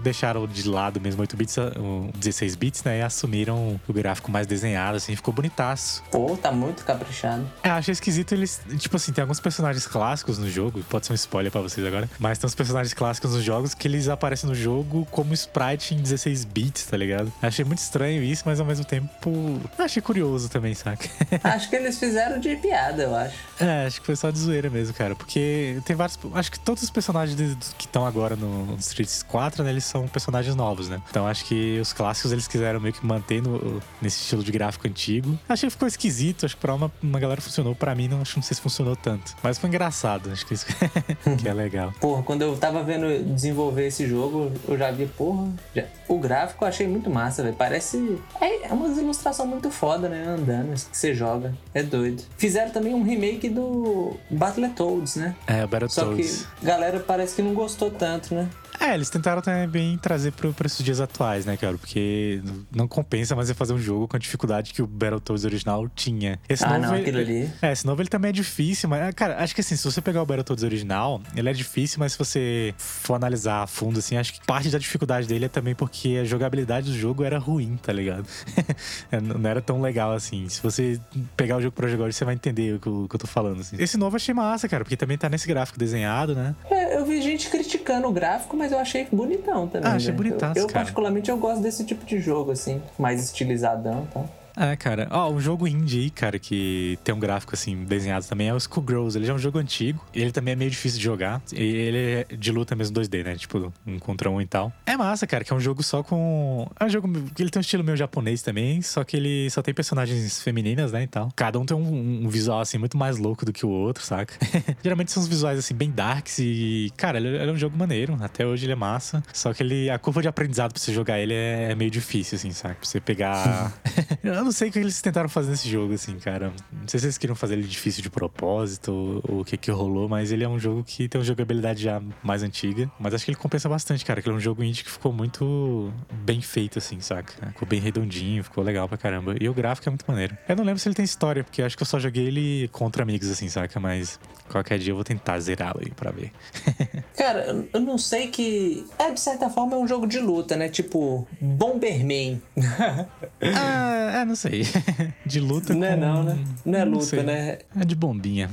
[0.00, 2.98] deixaram de lado mesmo 8 bits, o 16 bits, né?
[2.98, 6.02] E assumiram o gráfico mais desenhado, assim, ficou bonitaço.
[6.10, 7.48] Pô, tá muito caprichado.
[7.62, 8.60] É, achei esquisito eles.
[8.78, 12.10] Tipo assim, tem alguns personagens clássicos no jogo, pode ser um spoiler pra vocês agora,
[12.18, 15.98] mas tem uns personagens clássicos nos jogos que eles aparecem no jogo como sprite em
[15.98, 17.30] 16 bits, tá ligado?
[17.42, 19.60] Achei muito estranho isso, mas ao mesmo tempo.
[19.78, 21.06] Achei curioso também, saca?
[21.44, 23.34] Acho que eles fizeram de piada, eu acho.
[23.60, 25.14] É, acho que foi só de zoeira mesmo, cara.
[25.14, 26.18] Porque tem vários.
[26.34, 27.36] Acho que todos os personagens
[27.78, 29.70] que estão agora no, no Streets 4, né?
[29.70, 31.00] Eles são personagens novos, né?
[31.10, 34.86] Então acho que os clássicos eles quiseram meio que manter no- nesse estilo de gráfico
[34.88, 35.38] antigo.
[35.48, 36.46] Achei que ficou esquisito.
[36.46, 37.74] Acho que pra uma, uma galera funcionou.
[37.74, 39.34] Pra mim, não, acho, não sei se funcionou tanto.
[39.42, 40.30] Mas foi engraçado.
[40.30, 40.66] Acho que isso
[41.40, 41.92] que é legal.
[42.00, 43.06] Porra, quando eu tava vendo
[43.46, 45.48] desenvolver esse jogo, eu já vi, porra.
[45.74, 47.54] já- O gráfico eu achei muito massa, velho.
[47.56, 48.18] Parece.
[48.40, 50.24] É, é uma ilustração muito foda, né?
[50.26, 51.54] Andando, que você joga.
[51.74, 52.22] É doido.
[52.36, 55.34] Fizeram também um remake do Battletoads, né?
[55.46, 56.46] É, o Só que Battletoads.
[56.62, 58.48] galera parece que não gostou tanto, né?
[58.82, 61.76] É, eles tentaram também trazer pra esses dias atuais, né, cara?
[61.78, 62.40] Porque
[62.74, 66.38] não compensa mais fazer um jogo com a dificuldade que o Battletoads original tinha.
[66.48, 67.50] Esse Ah, novo, não, ele- aquilo ali.
[67.62, 70.00] É, esse novo ele também é difícil, mas, ah, cara, acho que assim, se você
[70.00, 74.16] pegar o Battletoads original, ele é difícil, mas se você for analisar a fundo, assim,
[74.16, 77.76] acho que parte da dificuldade dele é também porque a jogabilidade do jogo era ruim,
[77.80, 78.26] tá ligado?
[79.10, 80.48] É, não era tão legal assim.
[80.48, 80.98] Se você
[81.36, 83.20] pegar o jogo pra jogar hoje, você vai entender o que eu, o que eu
[83.20, 83.76] tô falando, assim.
[83.78, 86.54] Esse novo eu achei massa, cara, porque também tá nesse gráfico desenhado, né?
[86.70, 89.90] É, eu vi gente criticando o gráfico, mas eu achei bonitão também.
[89.90, 90.16] Ah, achei né?
[90.16, 94.28] bonitaço, Eu, eu particularmente, eu gosto desse tipo de jogo, assim, mais estilizadão e tal.
[94.56, 95.08] É, cara.
[95.10, 98.56] Ó, um jogo indie aí, cara, que tem um gráfico assim desenhado também é o
[98.56, 99.16] Skullgirls.
[99.16, 100.04] Ele já é um jogo antigo.
[100.14, 101.42] Ele também é meio difícil de jogar.
[101.52, 103.36] E ele é de luta mesmo 2D, né?
[103.36, 104.72] Tipo, um contra um e tal.
[104.86, 106.68] É massa, cara, que é um jogo só com.
[106.78, 109.62] É um jogo que ele tem um estilo meio japonês também, só que ele só
[109.62, 111.04] tem personagens femininas, né?
[111.04, 111.30] E tal.
[111.34, 114.34] Cada um tem um, um visual assim muito mais louco do que o outro, saca?
[114.82, 116.92] Geralmente são uns visuais assim bem darks e.
[116.96, 118.16] Cara, ele, ele é um jogo maneiro.
[118.20, 119.22] Até hoje ele é massa.
[119.32, 119.90] Só que ele.
[119.90, 122.74] A curva de aprendizado pra você jogar ele é, é meio difícil, assim, saca?
[122.74, 123.72] Pra você pegar.
[124.42, 126.52] eu não sei o que eles tentaram fazer nesse jogo, assim, cara.
[126.72, 130.08] Não sei se eles queriam fazer ele difícil de propósito ou, o que que rolou,
[130.08, 132.90] mas ele é um jogo que tem uma jogabilidade já mais antiga.
[132.98, 134.20] Mas acho que ele compensa bastante, cara.
[134.20, 135.92] Que ele é um jogo indie que ficou muito
[136.24, 137.32] bem feito, assim, saca?
[137.52, 139.34] Ficou bem redondinho, ficou legal pra caramba.
[139.40, 140.36] E o gráfico é muito maneiro.
[140.48, 143.02] Eu não lembro se ele tem história, porque acho que eu só joguei ele contra
[143.02, 143.78] amigos, assim, saca?
[143.78, 144.18] Mas
[144.50, 146.32] qualquer dia eu vou tentar zerá-lo aí pra ver.
[147.16, 148.84] Cara, eu- eu não sei que.
[148.98, 150.68] É, de certa forma, é um jogo de luta, né?
[150.68, 152.42] Tipo, Bomberman.
[153.54, 154.62] ah, é, não sei.
[155.24, 156.00] De luta Não é com...
[156.00, 156.38] não, né?
[156.64, 157.22] Não é luta, sei.
[157.22, 157.58] né?
[157.76, 158.50] É de bombinha.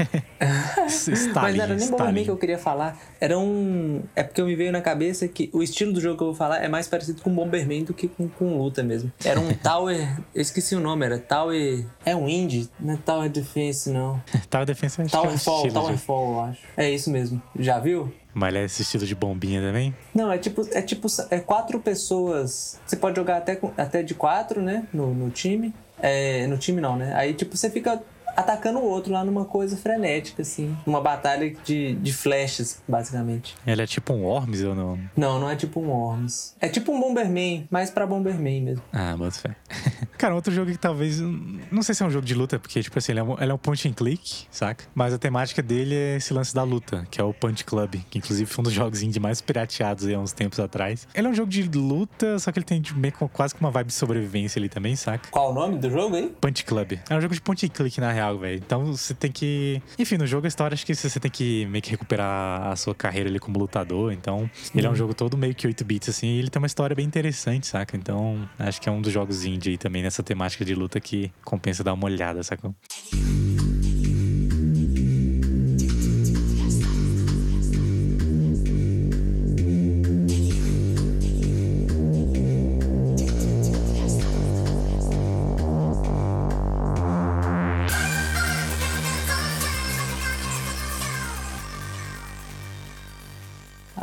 [0.76, 1.98] Mas Stalin, não era nem Stalin.
[1.98, 2.98] Bomberman que eu queria falar.
[3.20, 4.02] Era um.
[4.14, 6.34] É porque eu me veio na cabeça que o estilo do jogo que eu vou
[6.34, 9.10] falar é mais parecido com Bomberman do que com, com luta mesmo.
[9.24, 10.20] Era um Tower.
[10.34, 11.84] Eu esqueci o nome, era Tower.
[12.04, 12.68] É um indie?
[12.78, 14.22] Não é Tower Defense, não.
[14.50, 16.60] Tower Defense é Towerfall, Towerfall, eu acho.
[16.76, 17.40] É isso mesmo.
[17.58, 18.12] Já viu?
[18.34, 19.94] Mas ele é esse estilo de bombinha também?
[20.14, 22.80] Não, é tipo, é tipo, é quatro pessoas.
[22.84, 24.86] Você pode jogar até, até de quatro, né?
[24.92, 25.72] No, no time.
[26.02, 27.14] É, no time não, né?
[27.14, 28.02] Aí, tipo, você fica
[28.36, 30.76] atacando o outro lá numa coisa frenética, assim.
[30.86, 33.54] Uma batalha de, de flechas, basicamente.
[33.66, 34.98] Ele é tipo um Worms ou não?
[35.16, 36.54] Não, não é tipo um Worms.
[36.60, 38.82] É tipo um Bomberman, mais pra Bomberman mesmo.
[38.92, 39.54] Ah, boto fé.
[40.18, 41.20] Cara, outro jogo que talvez.
[41.20, 43.50] Não sei se é um jogo de luta, porque, tipo assim, ele é um, ele
[43.50, 44.84] é um point and click, saca?
[44.94, 48.18] Mas a temática dele é esse lance da luta, que é o Punch Club, que
[48.18, 51.06] inclusive foi um dos jogos indie mais pirateados aí há uns tempos atrás.
[51.14, 53.60] Ele é um jogo de luta, só que ele tem tipo, meio com- quase que
[53.60, 55.28] uma vibe de sobrevivência ali também, saca?
[55.30, 56.32] Qual o nome do jogo aí?
[56.40, 56.92] Punch Club.
[57.10, 58.56] É um jogo de point and click, na real, velho.
[58.56, 59.82] Então você tem que.
[59.98, 62.94] Enfim, no jogo a história acho que você tem que meio que recuperar a sua
[62.94, 64.12] carreira ali como lutador.
[64.12, 66.66] Então, ele é um jogo todo meio que 8 bits, assim, e ele tem uma
[66.66, 67.96] história bem interessante, saca?
[67.96, 71.30] Então, acho que é um dos jogos indie aí também nessa temática de luta que
[71.44, 72.74] compensa dar uma olhada, sacou?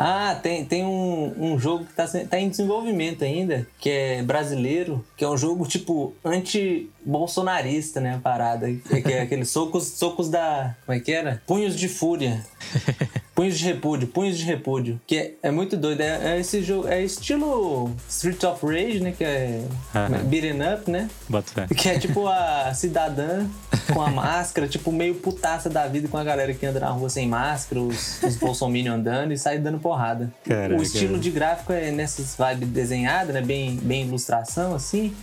[0.04, 4.24] Ah, tem, tem um, um jogo que tá, se- tá em desenvolvimento ainda, que é
[4.24, 8.16] brasileiro, que é um jogo tipo anti-bolsonarista, né?
[8.16, 8.68] A parada.
[8.68, 10.76] Que que é aqueles socos, socos da.
[10.86, 11.42] Como é que era?
[11.46, 12.44] Punhos de fúria.
[13.34, 15.00] Punhos de repúdio, punhos de repúdio.
[15.08, 16.02] Que é, é muito doido.
[16.02, 16.88] É, é esse jogo.
[16.88, 19.14] É estilo Street of Rage, né?
[19.18, 19.64] Que é.
[19.96, 20.18] Aham.
[20.26, 21.10] Beaten up, né?
[21.30, 21.66] Bota.
[21.76, 23.48] Que é tipo a cidadã
[23.94, 27.10] com a máscara, tipo meio putaça da vida com a galera que anda na rua
[27.10, 30.32] sem máscara, os, os bolsominion andando e sai dando porrada.
[30.46, 30.80] Caraca.
[30.80, 33.42] O estilo de gráfico é nessas vibes desenhada, né?
[33.42, 35.16] Bem, bem ilustração, assim.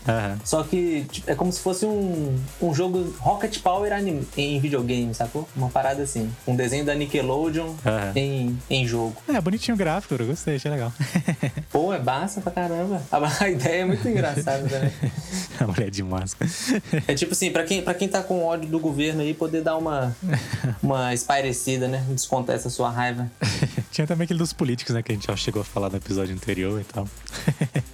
[0.44, 5.14] Só que tipo, é como se fosse um, um jogo Rocket Power anim- em videogame,
[5.14, 5.46] sacou?
[5.55, 6.31] Uma parada assim.
[6.46, 8.12] Um desenho da Nickelodeon Aham.
[8.17, 9.17] em, em jogo.
[9.29, 10.93] É, bonitinho o gráfico, eu gostei, achei legal.
[11.71, 13.03] Pô, é massa pra caramba.
[13.11, 14.91] A, ideia é muito engraçada também.
[15.61, 16.51] a mulher de máscara.
[17.07, 19.77] É tipo assim, pra quem, pra quem tá com ódio do governo aí, poder dar
[19.77, 20.17] uma,
[20.83, 22.05] uma espairecida, né?
[22.11, 23.31] Descontar essa sua raiva.
[23.91, 25.03] Tinha também aquele dos políticos, né?
[25.03, 27.09] Que a gente já chegou a falar no episódio anterior e tal.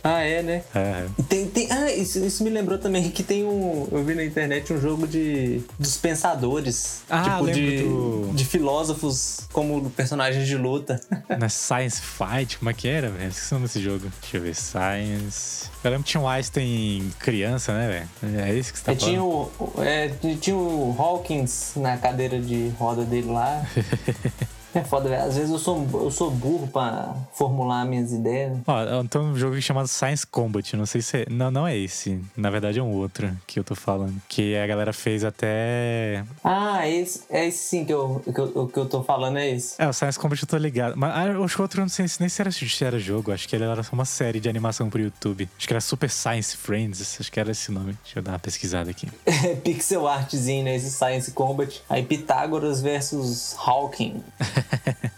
[0.02, 0.62] Ah, é, né?
[0.74, 3.88] É, E Tem, tem, ah, isso, isso me lembrou também que tem um.
[3.90, 5.62] Eu vi na internet um jogo de.
[5.78, 7.02] dos pensadores.
[7.08, 11.00] Ah, tipo, lembro de, do- de filósofos como personagens de luta.
[11.38, 13.28] Na Science Fight, como é que era, velho?
[13.28, 14.12] Esqueci o nome desse jogo.
[14.20, 14.54] Deixa eu ver.
[14.54, 15.68] Science.
[15.82, 18.38] Eu lembro que tinha um Einstein criança, né, velho?
[18.44, 19.50] É esse que você tá É, tinha, falando?
[19.58, 20.08] o, é,
[20.40, 23.64] tinha o Hawkins na cadeira de roda dele lá.
[24.74, 25.22] É foda, velho.
[25.22, 28.58] Às vezes eu sou, eu sou burro pra formular minhas ideias.
[28.66, 30.76] Ó, tem um jogo chamado Science Combat.
[30.76, 31.26] Não sei se é.
[31.30, 32.20] Não, não é esse.
[32.36, 34.14] Na verdade é um outro que eu tô falando.
[34.28, 36.24] Que a galera fez até.
[36.42, 39.80] Ah, esse, é esse sim que eu, que, eu, que eu tô falando, é esse.
[39.80, 40.94] É, o Science Combat eu tô ligado.
[40.96, 42.84] Mas ah, eu acho que o outro eu não sei se- nem se era, se
[42.84, 43.32] era jogo.
[43.32, 45.48] Acho que ele era só uma série de animação pro YouTube.
[45.56, 47.16] Acho que era Super Science Friends.
[47.20, 47.96] Acho que era esse nome.
[48.02, 49.08] Deixa eu dar uma pesquisada aqui.
[49.44, 50.74] É pixel artzinho, né?
[50.76, 51.82] Esse Science Combat.
[51.88, 54.22] Aí Pitágoras versus Hawking.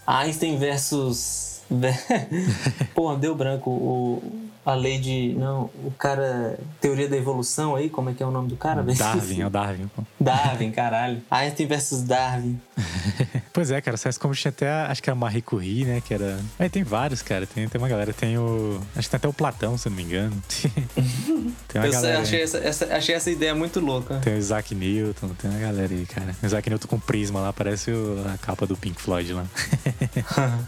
[0.06, 1.62] Einstein versus.
[2.94, 3.70] Pô, deu branco.
[3.70, 4.22] O,
[4.66, 5.34] a lei de.
[5.38, 6.58] Não, o cara.
[6.80, 8.82] Teoria da evolução aí, como é que é o nome do cara?
[8.92, 9.88] Darwin, é o Darwin.
[9.94, 10.02] pô.
[10.20, 11.22] Darwin, caralho.
[11.30, 12.60] Einstein versus Darwin.
[13.52, 16.38] Pois é, cara, Science Combat tinha até, acho que a Marie Curie, né, que era...
[16.58, 18.78] Aí tem vários, cara, tem, tem uma galera, tem o...
[18.94, 20.36] Acho que tem até o Platão, se eu não me engano.
[21.66, 22.20] tem uma Eu galera...
[22.20, 24.16] achei, essa, essa- achei essa ideia muito louca.
[24.16, 26.36] Tem o Isaac Newton, tem uma galera aí, cara.
[26.42, 29.46] O Isaac Newton com prisma lá, parece o- a capa do Pink Floyd lá.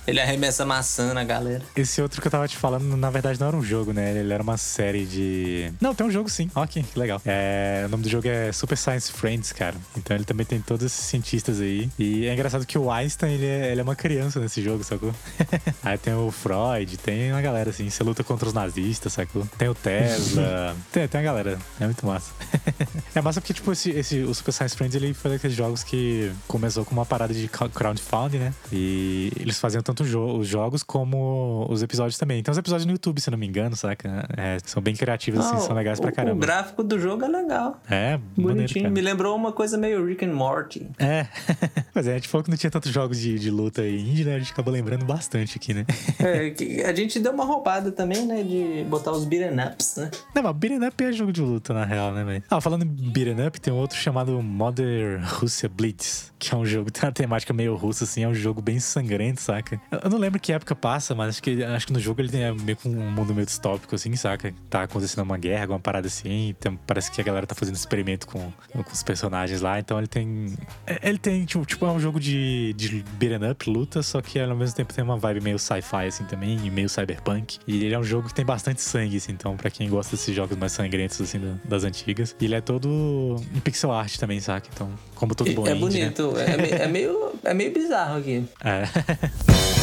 [0.07, 1.63] Ele arremessa maçã na galera.
[1.77, 4.19] Esse outro que eu tava te falando, na verdade, não era um jogo, jogo, né?
[4.19, 5.73] Ele era uma série de.
[5.81, 6.51] Não, tem um jogo sim.
[6.55, 7.21] Ok, que legal.
[7.25, 9.75] É, o nome do jogo é Super Science Friends, cara.
[9.97, 11.89] Então ele também tem todos esses cientistas aí.
[11.99, 15.15] E é engraçado que o Einstein, ele é, ele é uma criança nesse jogo, sacou?
[15.83, 17.89] aí tem o Freud, tem uma galera assim.
[17.89, 19.47] Você luta contra os nazistas, sacou?
[19.57, 20.77] Tem o Tesla.
[20.93, 21.59] tem, tem uma galera.
[21.81, 22.33] É muito massa.
[23.15, 26.31] é massa porque, tipo, esse, esse, o Super Science Friends, ele foi daqueles jogos que
[26.47, 28.55] começou com uma parada de crowd- crowdfunding, né?
[28.73, 32.43] E eles faziam tanto jo- os jogos como os episódios também.
[32.43, 34.29] Tem uns episódios no YouTube, se não me engano, saca?
[34.37, 36.41] É, são bem criativos, assim, são legais pra o- O caramba.
[36.47, 37.81] gráfico do jogo é legal.
[37.89, 38.83] É, maneiro, Bonitinho.
[38.85, 38.95] cara.
[38.95, 40.89] Me lembrou uma coisa meio Rick and Morty.
[40.99, 41.27] É.
[41.95, 44.25] Mas é, a gente falou que não tinha tantos jogos de, de luta aí indie,
[44.25, 44.35] né?
[44.37, 45.85] A gente acabou lembrando bastante aqui, né?
[46.21, 48.43] É, a gente deu uma roubada também, né?
[48.43, 50.11] De botar os beat'em ups, né?
[50.35, 52.43] Não, mas Beat'em Up é jogo de luta, na real, né, velho?
[52.51, 56.67] Ah, falando em Beat'em Up, tem um outro chamado Modern Russia Blitz, que é um
[56.67, 59.81] jogo que tem uma temática meio russa, assim, é um jogo bem sangrento, saca?
[59.93, 62.31] Eu eu não lembro que época passa, mas acho que, acho que no jogo ele
[62.31, 64.53] tem é, meio com um mundo meio distópico, assim, saca?
[64.71, 66.55] Tá acontecendo uma guerra, alguma parada assim,
[66.87, 70.55] parece que a galera tá fazendo experimento com, com os personagens lá, então ele tem...
[70.87, 74.39] é- Ele tem, tipo, tipo é um jogo de, de Beat'em Up, luta, só que
[74.41, 77.59] ao mesmo tempo tem uma vibe meio sci-fi, assim, também, e meio cyberpunk.
[77.67, 80.35] E ele é um jogo que tem bastante sangue, assim, então pra quem gosta desses
[80.35, 82.35] jogos mais sangrentos, assim, da- das antigas.
[82.41, 84.69] E ele é todo em pixel art também, saca?
[84.73, 85.81] Então, como todo bom é né?
[85.81, 86.33] bonito.
[86.39, 88.45] É, me- é meio, é meio bizarro aqui.
[88.65, 88.85] É.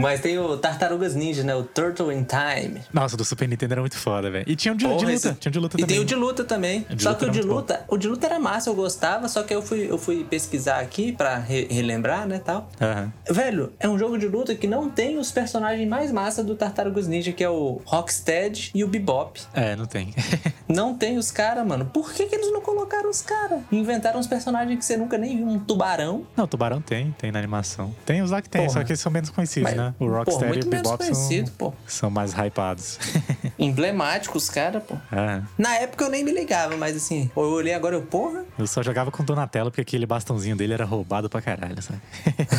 [0.00, 1.54] Mas tem o Tartarugas Ninja, né?
[1.54, 2.80] O Turtle in Time.
[2.92, 4.44] Nossa, do Super Nintendo era muito foda, velho.
[4.48, 5.12] E tinha um de, de Porra, luta.
[5.14, 5.94] esse- Tinha de luta e também.
[5.96, 6.86] tem o de luta também.
[6.90, 9.28] O de só luta que o de luta, o de luta era massa, eu gostava,
[9.28, 12.68] só que eu fui, eu fui pesquisar aqui pra re- relembrar, né, tal.
[12.80, 13.12] Aham.
[13.30, 17.06] Velho, é um jogo de luta que não tem os personagens mais massa do Tartarugas
[17.06, 19.40] Ninja, que é o Rocksteady e o Bebop.
[19.54, 20.14] É, não tem.
[20.70, 21.84] Não tem os caras, mano.
[21.86, 23.58] Por que, que eles não colocaram os caras?
[23.72, 25.44] Inventaram uns personagens que você nunca nem viu.
[25.48, 26.24] Um tubarão.
[26.36, 27.92] não, Tubarão tem, tem na animação.
[28.06, 28.74] Tem os lá que tem, Porra.
[28.74, 29.89] só que eles são menos conhecidos, Mas, né?
[29.98, 31.72] O pô, Rocksteady e o Bebop conhecido, são, pô.
[31.86, 32.98] são mais hypados.
[33.58, 34.94] Emblemáticos, cara, pô.
[35.12, 35.42] é.
[35.58, 38.44] Na época eu nem me ligava, mas assim, eu olhei agora, eu, porra.
[38.58, 42.00] Eu só jogava com Donatello porque aquele bastãozinho dele era roubado pra caralho, sabe?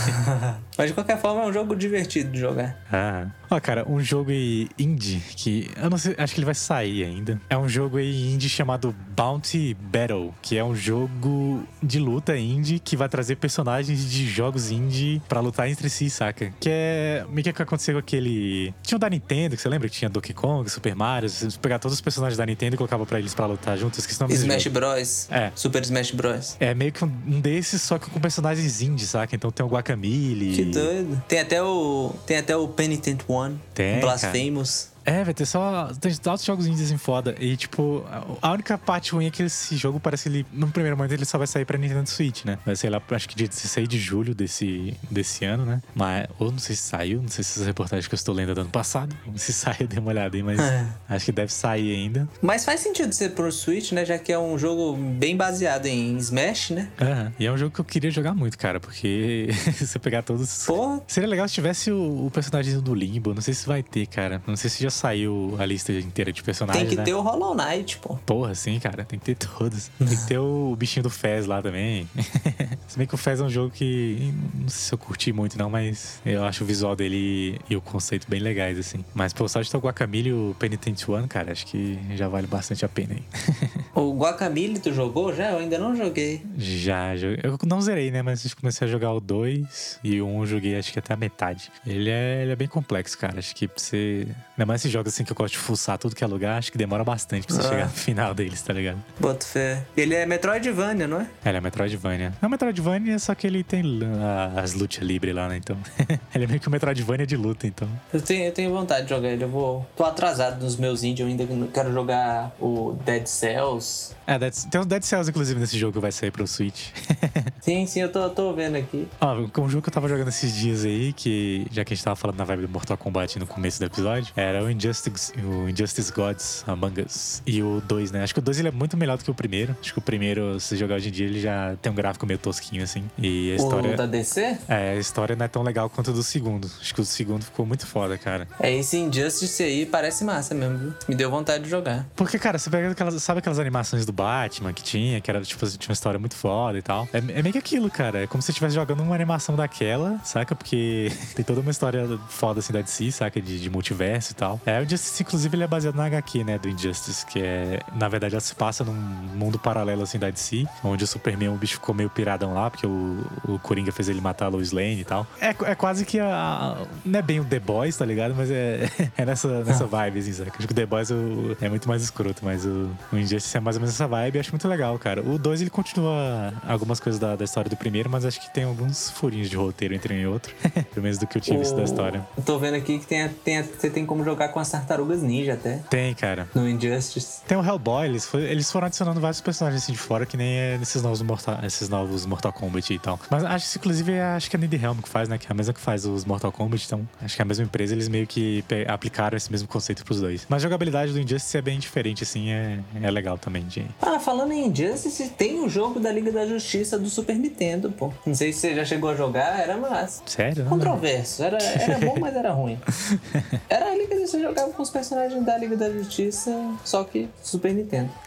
[0.78, 2.78] Mas de qualquer forma é um jogo divertido de jogar.
[2.92, 3.28] Ah.
[3.52, 7.04] Ó, cara, um jogo aí indie que eu não sei, acho que ele vai sair
[7.04, 7.40] ainda.
[7.50, 12.80] É um jogo aí indie chamado Bounty Battle, que é um jogo de luta indie
[12.80, 16.54] que vai trazer personagens de jogos indie pra lutar entre si, saca?
[16.60, 18.74] Que é meio que o que aconteceu com aquele.
[18.82, 21.78] Tinha o da Nintendo, que você lembra que tinha Donkey Kong, Super Mario, você pegar
[21.80, 24.34] todos os personagens da Nintendo e colocava pra eles pra lutar juntos, esqueci o nome
[24.34, 24.68] desse Smash.
[24.68, 25.28] Bros.
[25.30, 25.52] É.
[25.56, 26.56] Super Smash Bros.
[26.60, 29.36] É meio que um um desses, só que com personagens indie, saca?
[29.36, 30.54] Então tem o Guacamole.
[30.56, 31.22] Que doido.
[31.28, 32.14] Tem até o.
[32.26, 33.41] Tem até o Penitent One.
[33.74, 34.91] Tem, Blasphemous.
[35.06, 35.90] É, vai ter só.
[36.00, 37.36] Tem altos jogos indies assim foda.
[37.40, 38.04] E, tipo,
[38.42, 40.46] a única parte ruim é que esse jogo parece que ele.
[40.54, 42.58] No primeiro momento ele só vai sair pra Nintendo Switch, né?
[42.66, 45.82] Vai ser lá, acho que dia 16 de julho desse, desse ano, né?
[45.96, 46.28] Mas.
[46.40, 48.56] Ou não sei se saiu, não sei se essas reportagens que eu estou lendo é
[48.56, 49.16] do ano passado.
[49.36, 50.86] Se saiu, eu dei uma olhada aí, mas É.
[51.10, 52.30] acho que deve sair ainda.
[52.42, 54.06] Mas faz sentido ser pro Switch, né?
[54.06, 56.90] Já que é um jogo bem baseado em Smash, né?
[57.02, 57.34] Aham.
[57.40, 60.66] E é um jogo que eu queria jogar muito, cara, porque se você pegar todos.
[60.66, 61.02] Porra.
[61.08, 63.34] Seria legal se tivesse o, o personagem do Limbo.
[63.34, 64.42] Não sei se vai ter, cara.
[64.46, 66.84] Não sei se já saiu a lista inteira de personagens.
[66.84, 67.04] Tem que né?
[67.04, 68.16] ter o Hollow Knight, pô.
[68.26, 69.90] Porra, sim, cara, tem que ter todos.
[69.98, 72.08] Tem que ter o bichinho do Fez lá também.
[72.88, 75.58] se bem que o Fez é um jogo que não sei se eu curti muito,
[75.58, 79.04] não, mas eu acho o visual dele e o conceito bem legais, assim.
[79.14, 82.28] Mas, pô, só de ter o Guacamole e o Penitent One, cara, acho que já
[82.28, 83.24] vale bastante a pena aí.
[83.94, 85.52] O Guacamole tu jogou já?
[85.52, 86.42] Eu ainda não joguei.
[86.58, 88.22] já, eu não zerei, né?
[88.22, 91.14] Mas eu comecei a jogar o 2 e o 1 eu joguei acho que até
[91.14, 91.70] a metade.
[91.86, 93.40] Ele é, ele é bem complexo, cara.
[93.40, 94.28] Acho que pra você.
[94.62, 96.72] Ainda mais esses jogos assim que eu gosto de fuçar tudo que é lugar, acho
[96.72, 97.70] que demora bastante pra você Ah.
[97.70, 99.04] chegar no final deles, tá ligado?
[99.20, 99.84] Boto fé.
[99.98, 101.28] Ele é Metroidvania, não é?
[101.44, 102.32] Ele é Metroidvania.
[102.40, 103.84] É um Metroidvania, só que ele tem
[104.22, 105.58] ah, as lutas livres lá, né?
[105.58, 105.76] Então.
[106.36, 107.90] ele é meio que um Metroidvania de luta, então.
[108.14, 109.44] Eu tenho, eu tenho vontade de jogar ele.
[109.44, 109.84] Eu vou.
[109.98, 111.44] Tô atrasado nos meus indies, eu ainda
[111.74, 114.14] quero jogar o Dead Cells.
[114.28, 116.90] É, Dead- tem os Dead Cells, inclusive, nesse jogo que vai sair pro Switch.
[117.62, 119.08] Sim, sim, eu tô, tô vendo aqui.
[119.20, 122.04] Ó, um jogo que eu tava jogando esses dias aí, que já que a gente
[122.04, 125.70] tava falando na vibe do Mortal Kombat no começo do episódio, era o Injustice, o
[125.70, 127.42] Injustice Gods Among Us.
[127.46, 128.24] E o 2, né?
[128.24, 129.76] Acho que o 2 ele é muito melhor do que o primeiro.
[129.80, 132.38] Acho que o primeiro, se jogar hoje em dia, ele já tem um gráfico meio
[132.38, 133.10] tosquinho, assim.
[133.18, 133.94] E a história.
[133.94, 134.58] O da DC?
[134.68, 136.70] É, a história não é tão legal quanto a do segundo.
[136.80, 138.48] Acho que o segundo ficou muito foda, cara.
[138.60, 140.94] É, esse Injustice aí parece massa mesmo, viu?
[141.08, 142.06] Me deu vontade de jogar.
[142.16, 145.66] Porque, cara, você pega aquelas, sabe aquelas animações do Batman que tinha, que era, tipo,
[145.66, 147.08] tinha uma história muito foda e tal.
[147.14, 148.24] É, é meio que aquilo, cara.
[148.24, 150.56] É como se você estivesse jogando uma animação daquela, saca?
[150.56, 153.42] Porque tem toda uma história foda, assim, da DC, saca?
[153.42, 154.60] De, de multiverso e tal.
[154.66, 158.08] É, o Injustice, inclusive, ele é baseado na HQ, né, do Injustice, que é, na
[158.08, 161.74] verdade, ela se passa num mundo paralelo, assim, da DC, onde o Superman, o bicho
[161.76, 165.06] ficou meio piradão lá, porque o, o Coringa fez ele matar a Lois Lane e
[165.06, 165.26] tal.
[165.40, 166.78] É, é quase que a...
[167.06, 168.34] Não é bem o The Boys, tá ligado?
[168.36, 170.52] Mas é, é nessa, nessa vibe, assim, sabe?
[170.58, 173.60] Acho que o The Boys o- é muito mais escroto, mas o, o Injustice é
[173.60, 175.22] mais ou menos essa vibe e acho muito legal, cara.
[175.22, 178.64] O 2, ele continua algumas coisas da, da história do primeiro, mas acho que tem
[178.64, 180.54] alguns furinhos de roteiro entre um e outro.
[180.94, 182.26] Pelo menos do que eu tinha visto da história.
[182.38, 185.54] Eu tô vendo aqui que tem, tem, você tem como jogar com as tartarugas ninja
[185.54, 185.80] até.
[185.90, 186.48] Tem, cara.
[186.54, 187.42] No Injustice.
[187.48, 190.56] Tem o Hellboy, eles, foi- eles foram adicionando vários personagens assim de fora, que nem
[190.58, 193.20] é nesses novos Mortal, esses novos Mortal Kombat e tal.
[193.30, 195.38] Mas acho que, inclusive, é, acho que é a NetherRealm que faz, né?
[195.38, 197.64] Que é a mesma que faz os Mortal Kombat, então acho que é a mesma
[197.66, 200.46] empresa, eles meio que aplicaram esse mesmo conceito pros dois.
[200.50, 203.86] Mas a jogabilidade do Injustice é bem diferente, assim, é, é legal também de...
[204.02, 208.12] Ah, falando em Injustice, tem o jogo da Liga da Justiça do Super Nintendo, pô.
[208.26, 210.22] Não sei se você já chegou a jogar, era massa.
[210.26, 210.64] Sério?
[210.64, 211.44] Não, Controverso.
[211.44, 212.80] Era, era bom, mas era ruim.
[213.70, 216.52] Era a Liga da Você jogava com os personagens da Liga da Justiça,
[216.84, 218.10] só que Super Nintendo.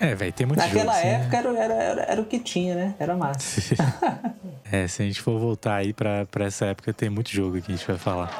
[0.00, 2.38] É, é velho, tem muito Naquela jogo, assim, época era, era, era, era o que
[2.38, 2.94] tinha, né?
[2.98, 3.60] Era massa.
[4.72, 7.72] É, se a gente for voltar aí pra, pra essa época, tem muito jogo que
[7.72, 8.38] a gente vai falar.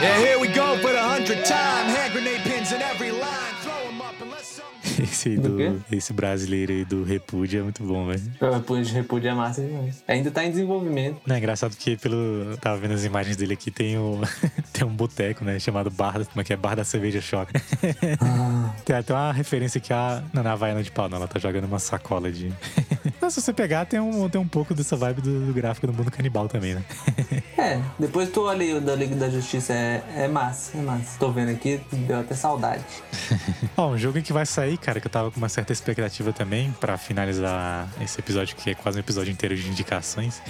[0.00, 1.90] Yeah, here we go for the hundredth time.
[1.90, 3.54] Hand grenade pins in every line.
[3.60, 4.57] Throw 'em up and let's.
[5.02, 8.22] Esse, Do do, esse brasileiro aí do Repúdio é muito bom, velho.
[8.40, 10.02] O de Repúdio é massa demais.
[10.06, 11.20] Ainda tá em desenvolvimento.
[11.26, 12.56] Não, é engraçado porque pelo.
[12.60, 14.20] Tava vendo as imagens dele aqui, tem, o,
[14.72, 15.58] tem um boteco, né?
[15.58, 16.56] Chamado Bar, como é que é?
[16.56, 17.52] Bar da Cerveja Choque.
[18.84, 20.22] tem até uma referência que a.
[20.32, 21.18] Não, na Havaiana de pau, não.
[21.18, 22.52] Ela tá jogando uma sacola de.
[23.20, 25.92] Mas se você pegar, tem um, tem um pouco dessa vibe do, do gráfico do
[25.92, 26.84] mundo canibal também, né?
[27.58, 31.18] É, depois tu olha aí o da Liga da Justiça, é, é massa, é massa.
[31.18, 32.84] Tô vendo aqui, deu até saudade.
[33.76, 36.72] Ó, um jogo que vai sair, cara, que eu tava com uma certa expectativa também,
[36.80, 40.40] pra finalizar esse episódio, que é quase um episódio inteiro de indicações.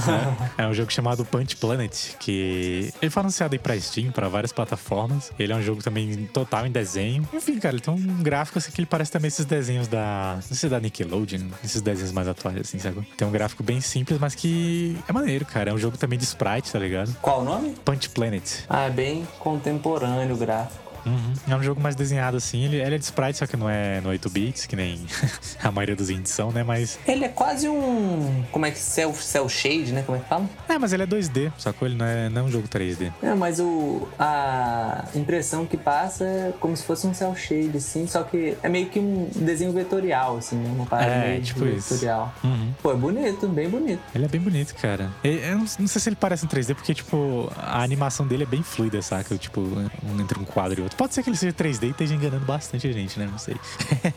[0.56, 4.50] é um jogo chamado Punch Planet, que ele foi anunciado aí pra Steam, pra várias
[4.50, 5.30] plataformas.
[5.38, 7.28] Ele é um jogo também total em desenho.
[7.34, 10.36] Enfim, cara, ele tem um gráfico assim que ele parece também esses desenhos da.
[10.36, 13.06] Não sei se é da Nickelodeon, esses desenhos mais atuais, assim, sabe?
[13.14, 15.70] Tem um gráfico bem simples, mas que é maneiro, cara.
[15.70, 17.14] É um jogo também de sprite, tá ligado?
[17.20, 17.74] Qual o nome?
[17.84, 18.64] Punch Planet.
[18.70, 20.81] Ah, é bem contemporâneo o gráfico.
[21.04, 21.32] Uhum.
[21.48, 22.64] É um jogo mais desenhado assim.
[22.64, 25.00] Ele, ele é de sprite, só que não é no 8 bits, que nem
[25.62, 26.62] a maioria dos indies são, né?
[26.62, 26.98] Mas.
[27.06, 28.44] Ele é quase um.
[28.50, 28.78] Como é que.
[28.78, 30.02] Cell, cell shade, né?
[30.04, 30.48] Como é que fala?
[30.68, 31.86] É, mas ele é 2D, sacou?
[31.88, 33.12] Ele não é, não é um jogo 3D.
[33.22, 38.06] É, mas o, a impressão que passa é como se fosse um cel shade, assim,
[38.06, 40.70] só que é meio que um desenho vetorial, assim, né?
[40.74, 41.94] Uma parada É, meio tipo isso.
[41.94, 42.32] vetorial.
[42.44, 42.72] Uhum.
[42.82, 44.00] Pô, é bonito, bem bonito.
[44.14, 45.10] Ele é bem bonito, cara.
[45.24, 48.46] Eu não, não sei se ele parece um 3D, porque, tipo, a animação dele é
[48.46, 49.36] bem fluida, saca?
[49.36, 50.91] Tipo, um, entre um quadro e outro.
[50.96, 53.28] Pode ser que ele seja 3D e esteja enganando bastante a gente, né?
[53.30, 53.56] Não sei.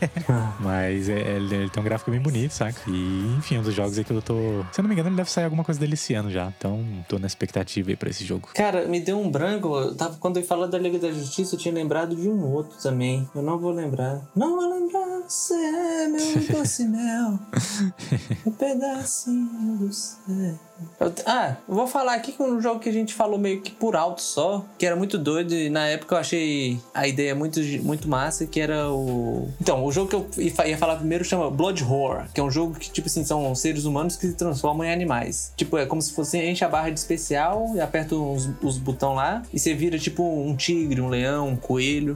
[0.60, 2.80] Mas é- ele, ele tem um gráfico bem bonito, saca?
[2.88, 4.34] E, enfim, um dos jogos aí que eu tô.
[4.72, 6.52] Se eu não me engano, ele deve sair alguma coisa dele esse ano já.
[6.56, 8.48] Então, tô na expectativa aí pra esse jogo.
[8.54, 9.76] Cara, me deu um branco.
[9.76, 12.76] Eu tava, quando eu falava da Liga da Justiça, eu tinha lembrado de um outro
[12.82, 13.28] também.
[13.34, 14.20] Eu não vou lembrar.
[14.34, 16.20] Não vou lembrar, você é meu
[16.58, 17.38] doce mel.
[18.46, 20.58] Um pedacinho do céu.
[21.00, 23.70] Eu- ah, eu vou falar aqui com um jogo que a gente falou meio que
[23.70, 27.60] por alto só, que era muito doido e na época eu achei a ideia muito,
[27.82, 29.48] muito massa, que era o...
[29.60, 32.74] Então, o jogo que eu ia falar primeiro chama Blood Horror, que é um jogo
[32.78, 35.52] que, tipo assim, são seres humanos que se transformam em animais.
[35.56, 39.16] Tipo, é como se fosse enche a barra de especial e aperta os, os botões
[39.16, 42.14] lá e você vira, tipo, um tigre, um leão, um coelho.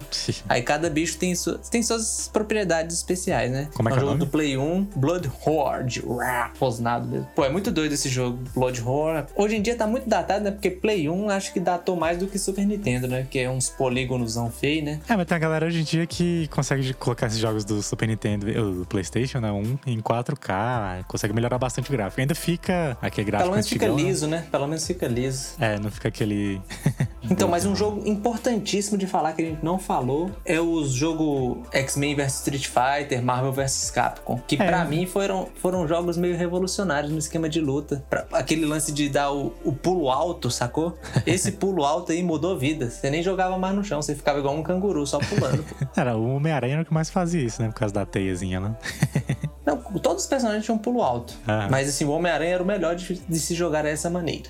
[0.48, 3.68] Aí cada bicho tem, su- tem suas propriedades especiais, né?
[3.74, 4.24] Como é um que é o jogo nome?
[4.26, 6.02] do Play 1, Blood Horde.
[6.06, 7.28] Uá, Rosnado mesmo.
[7.34, 9.24] Pô, é muito doido esse jogo, Blood Horror.
[9.36, 10.51] Hoje em dia tá muito datado, né?
[10.51, 13.26] Porque Play 1 acho que datou mais do que Super Nintendo, né?
[13.30, 15.01] Que é uns polígonosão feio, né?
[15.09, 18.07] É, mas tem a galera hoje em dia que consegue colocar esses jogos do Super
[18.09, 19.51] Nintendo, ou do PlayStation, né?
[19.53, 22.20] Um em 4K, consegue melhorar bastante o gráfico.
[22.20, 24.11] Ainda fica aquele gráfico Pelo menos fica antigão, né?
[24.11, 24.46] liso, né?
[24.51, 25.55] Pelo menos fica liso.
[25.61, 26.61] É, não fica aquele.
[27.30, 31.62] Então, mas um jogo importantíssimo de falar que a gente não falou é o jogo
[31.70, 34.66] X-Men vs Street Fighter, Marvel vs Capcom, que É.
[34.66, 38.03] pra mim foram, foram jogos meio revolucionários no esquema de luta.
[38.11, 40.99] Pra- aquele lance de dar o, o pulo alto, sacou?
[41.26, 42.95] Esse pulo alto aí mudou vidas.
[42.95, 45.62] Você nem jogava mais no chão, você ficava igual um canguru, só pulando.
[45.62, 45.86] pô.
[46.01, 47.68] Era, o Homem-Aranha era o que mais fazia isso, né?
[47.68, 48.76] Por causa da teiazinha lá.
[49.66, 51.34] Não, todos os personagens tinham pulo alto.
[51.47, 51.68] Ah.
[51.70, 54.49] Mas assim, o Homem-Aranha era o melhor de, de se jogar dessa maneira.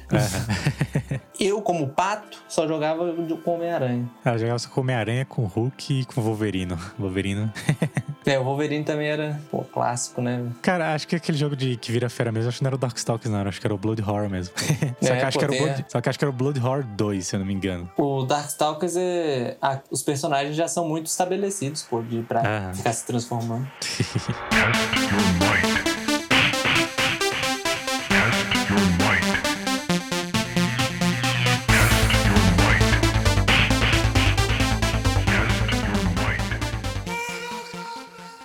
[1.43, 3.11] Eu, como pato, só jogava
[3.43, 4.07] com Homem-Aranha.
[4.23, 6.79] Ela jogava só com Homem-Aranha, com Hulk e com Wolverino.
[6.99, 7.51] Wolverino.
[8.27, 10.45] É, o Wolverine também era, pô, clássico, né?
[10.61, 12.79] Cara, acho que aquele jogo de que vira fera mesmo, acho que não era o
[12.79, 13.41] Darkstalkers, não.
[13.49, 14.53] Acho que era o Blood Horror mesmo.
[15.01, 16.61] só, É, que acho que era o Blood, só que acho que era o Blood
[16.61, 17.91] Horror 2, se eu não me engano.
[17.97, 19.57] O Darkstalkers é.
[19.61, 22.75] a- os personagens já são muito estabelecidos, pô, de, pra Ah.
[22.75, 23.67] ficar se transformando.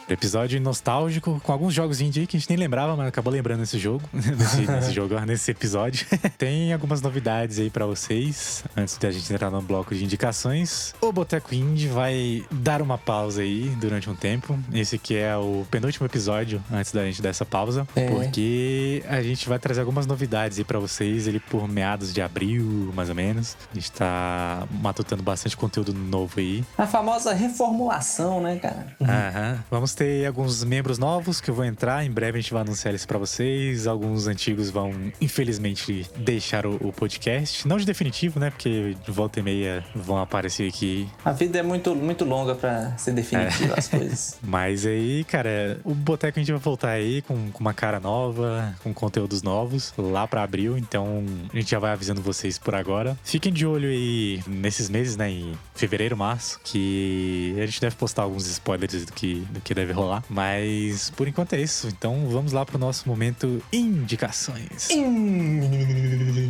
[0.08, 3.80] Episódio nostálgico, com alguns jogos indie que a gente nem lembrava, mas acabou lembrando esse
[3.80, 4.08] jogo.
[4.14, 6.06] nesse, nesse jogo, nesse episódio.
[6.38, 10.94] Tem algumas novidades aí pra vocês, antes da gente entrar no bloco de indicações.
[11.02, 14.58] O Boteco Indie vai dar uma pausa aí durante um tempo.
[14.72, 17.88] Esse aqui é o penúltimo episódio antes da gente dar essa pausa.
[17.96, 18.08] É.
[18.08, 22.92] Porque a gente vai trazer algumas novidades aí pra vocês, ele por meados de abril,
[22.94, 23.58] mais ou menos.
[23.72, 26.64] A gente tá matutando bastante conteúdo novo aí.
[26.78, 28.96] A famosa reformulação, né, cara?
[29.02, 29.64] Aham.
[29.72, 32.06] Vamos ter alguns membros novos que eu vou entrar.
[32.06, 33.88] Em breve a gente vai anunciar eles pra vocês.
[33.88, 37.68] Alguns antigos vão, infelizmente, deixar o, o podcast.
[37.68, 38.50] Não de definitivo, né?
[38.50, 41.08] Porque de volta e meia vão aparecer aqui.
[41.24, 44.38] A vida é muito, muito longa pra ser definitiva as coisas.
[44.44, 48.76] Mas aí, cara, o Boteco a gente vai voltar aí com, com uma cara nova,
[48.84, 50.78] com conteúdos novos, lá pra abril.
[50.78, 53.18] Então a gente já vai avisando vocês por agora.
[53.24, 55.30] Fiquem de olho aí nesses meses, né?
[55.30, 59.85] Em fevereiro, março, que a gente deve postar alguns spoilers do que, do que deve
[59.94, 60.24] rolar.
[60.30, 61.88] Mas por enquanto é isso.
[61.88, 64.90] Então vamos lá pro nosso momento indicações.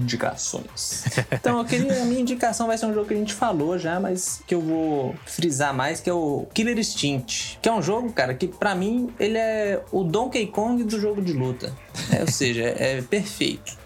[0.05, 1.05] Indicações.
[1.31, 3.99] Então, eu queria, a minha indicação vai ser um jogo que a gente falou já,
[3.99, 7.59] mas que eu vou frisar mais, que é o Killer Instinct.
[7.61, 11.21] Que é um jogo, cara, que pra mim ele é o Donkey Kong do jogo
[11.21, 11.73] de luta.
[12.11, 13.77] É, ou seja, é perfeito.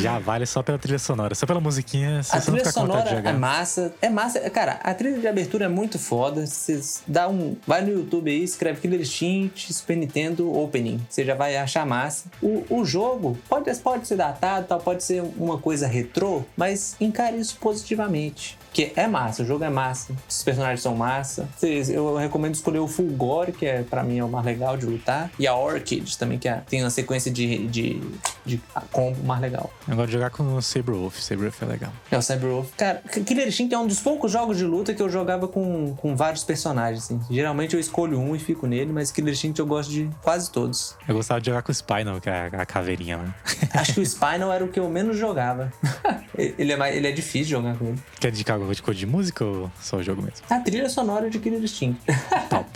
[0.00, 2.22] Já vale só pela trilha sonora, só pela musiquinha.
[2.22, 3.94] Se A você não trilha sonora é massa.
[4.00, 4.40] É massa.
[4.50, 6.46] Cara, a trilha de abertura é muito foda.
[6.46, 7.56] Você dá um.
[7.66, 11.04] Vai no YouTube aí, escreve Killer Instinct, Super Nintendo Opening.
[11.08, 12.26] Você já vai achar massa.
[12.42, 17.38] O, o jogo pode, pode ser datado, tal, pode ser uma coisa retrô, mas encare
[17.38, 18.58] isso positivamente.
[18.76, 20.12] Que é massa, o jogo é massa.
[20.28, 21.48] Os personagens são massa.
[21.88, 25.30] Eu recomendo escolher o Fulgore, que é para mim é o mais legal de lutar.
[25.38, 28.02] E a Orchid também, que é- tem uma sequência de, de,
[28.44, 28.60] de
[28.92, 29.72] combo mais legal.
[29.88, 31.18] Eu gosto de jogar com o Saber Wolf.
[31.18, 31.90] Saber Wolf é legal.
[32.10, 32.68] É o Cyberwolf.
[32.76, 36.14] Cara, Killer Instinct é um dos poucos jogos de luta que eu jogava com, com
[36.14, 37.18] vários personagens, assim.
[37.30, 40.94] Geralmente eu escolho um e fico nele, mas Killer Instinct eu gosto de quase todos.
[41.08, 43.34] Eu gostava de jogar com o Spinal, que é a, caveirinha lá.
[43.72, 45.72] Acho que o Spinal era o que eu menos jogava.
[46.36, 47.98] ele, é mais, ele é difícil jogar com ele.
[48.20, 50.40] Quer indicar coisa de música ou só o jogo mesmo?
[50.50, 52.00] A trilha sonora de Killer Instinct.
[52.50, 52.66] Top.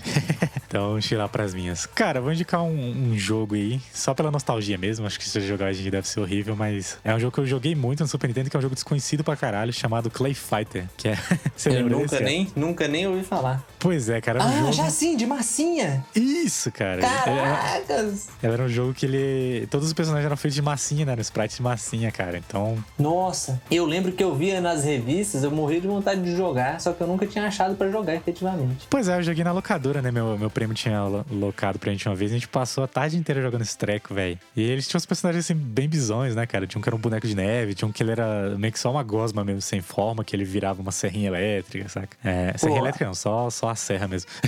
[0.66, 1.86] então, vamos tirar pras minhas.
[1.86, 5.06] Cara, vou indicar um, um jogo aí, só pela nostalgia mesmo.
[5.06, 7.40] Acho que se eu jogar a gente deve ser horrível, mas é um jogo que
[7.40, 10.34] eu joguei muito no Super Nintendo, que é um jogo desconhecido pra caralho, chamado Clay
[10.34, 10.86] Fighter.
[10.96, 11.18] Que é.
[11.56, 12.24] Você eu nunca desse, cara?
[12.24, 13.64] nem, nunca nem ouvi falar.
[13.78, 14.40] Pois é, cara.
[14.40, 14.72] Era um Ah, jogo...
[14.72, 16.04] já sim, de massinha!
[16.14, 17.02] Isso, cara.
[17.04, 18.28] Era, Caracas!
[18.42, 19.66] era um jogo que ele.
[19.70, 21.14] Todos os personagens eram feitos de massinha, né?
[21.16, 22.38] No sprite de massinha, cara.
[22.38, 22.76] Então.
[22.98, 25.50] Nossa, eu lembro que eu via nas revistas, eu
[25.80, 28.86] morria de vontade de jogar, só que eu nunca tinha achado pra jogar efetivamente.
[28.88, 30.10] Pois é, eu joguei na locadora, né?
[30.10, 32.30] Meu, meu primo tinha lo- locado pra gente uma vez.
[32.30, 34.38] A gente passou a tarde inteira jogando esse treco, velho.
[34.56, 36.66] E eles tinham uns personagens assim, bem bizões, né, cara?
[36.66, 38.78] Tinha um que era um boneco de neve, tinha um que ele era meio que
[38.78, 42.16] só uma gosma mesmo, sem forma, que ele virava uma serrinha elétrica, saca?
[42.24, 42.84] É, serrinha Pô.
[42.86, 44.28] elétrica não, só, só a serra mesmo.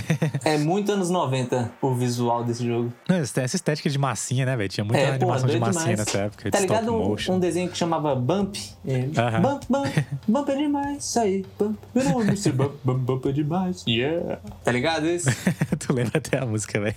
[0.43, 2.91] É muito anos 90 o visual desse jogo.
[3.07, 4.69] Não, essa estética de massinha, né, velho?
[4.69, 5.99] Tinha muita É, pô, animação de massinha demais.
[5.99, 6.51] nessa época.
[6.51, 8.55] Tá ligado um, um desenho que chamava Bump?
[8.85, 9.41] É, Aham.
[9.41, 11.45] Bump, Bump, Bump é demais, isso aí.
[11.93, 13.83] Meu nome é é demais.
[13.87, 14.39] Yeah.
[14.63, 15.29] Tá ligado esse?
[15.79, 16.95] tu lembra até a música, velho.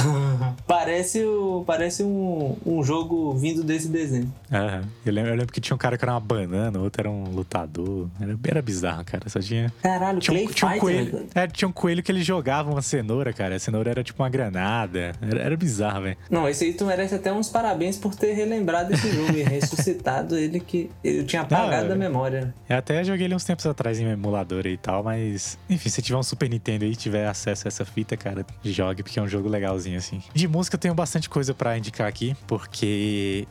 [0.66, 4.32] parece o, parece um, um jogo vindo desse desenho.
[4.50, 4.82] Aham.
[5.04, 7.24] Eu lembro, eu lembro que tinha um cara que era uma banana, outro era um
[7.24, 8.08] lutador.
[8.20, 9.28] Era, era bizarro, cara.
[9.28, 9.70] Só tinha.
[9.82, 11.12] Caralho, Tinha Clay um, tinha um coelho.
[11.12, 11.28] velho.
[11.34, 13.56] É, tinha um coelho que ele jogava uma cenoura, cara.
[13.56, 15.12] A cenoura era tipo uma granada.
[15.20, 16.16] Era, era bizarro, velho.
[16.30, 20.36] Não, esse aí tu merece até uns parabéns por ter relembrado esse jogo e ressuscitado
[20.36, 22.54] ele que eu tinha apagado Não, da memória.
[22.68, 25.58] Eu até joguei ele uns tempos atrás em emulador e tal, mas.
[25.68, 29.18] Enfim, se tiver um Super Nintendo e tiver acesso a essa fita, cara, jogue, porque
[29.18, 30.22] é um jogo legalzinho, assim.
[30.32, 33.46] De música eu tenho bastante coisa pra indicar aqui, porque.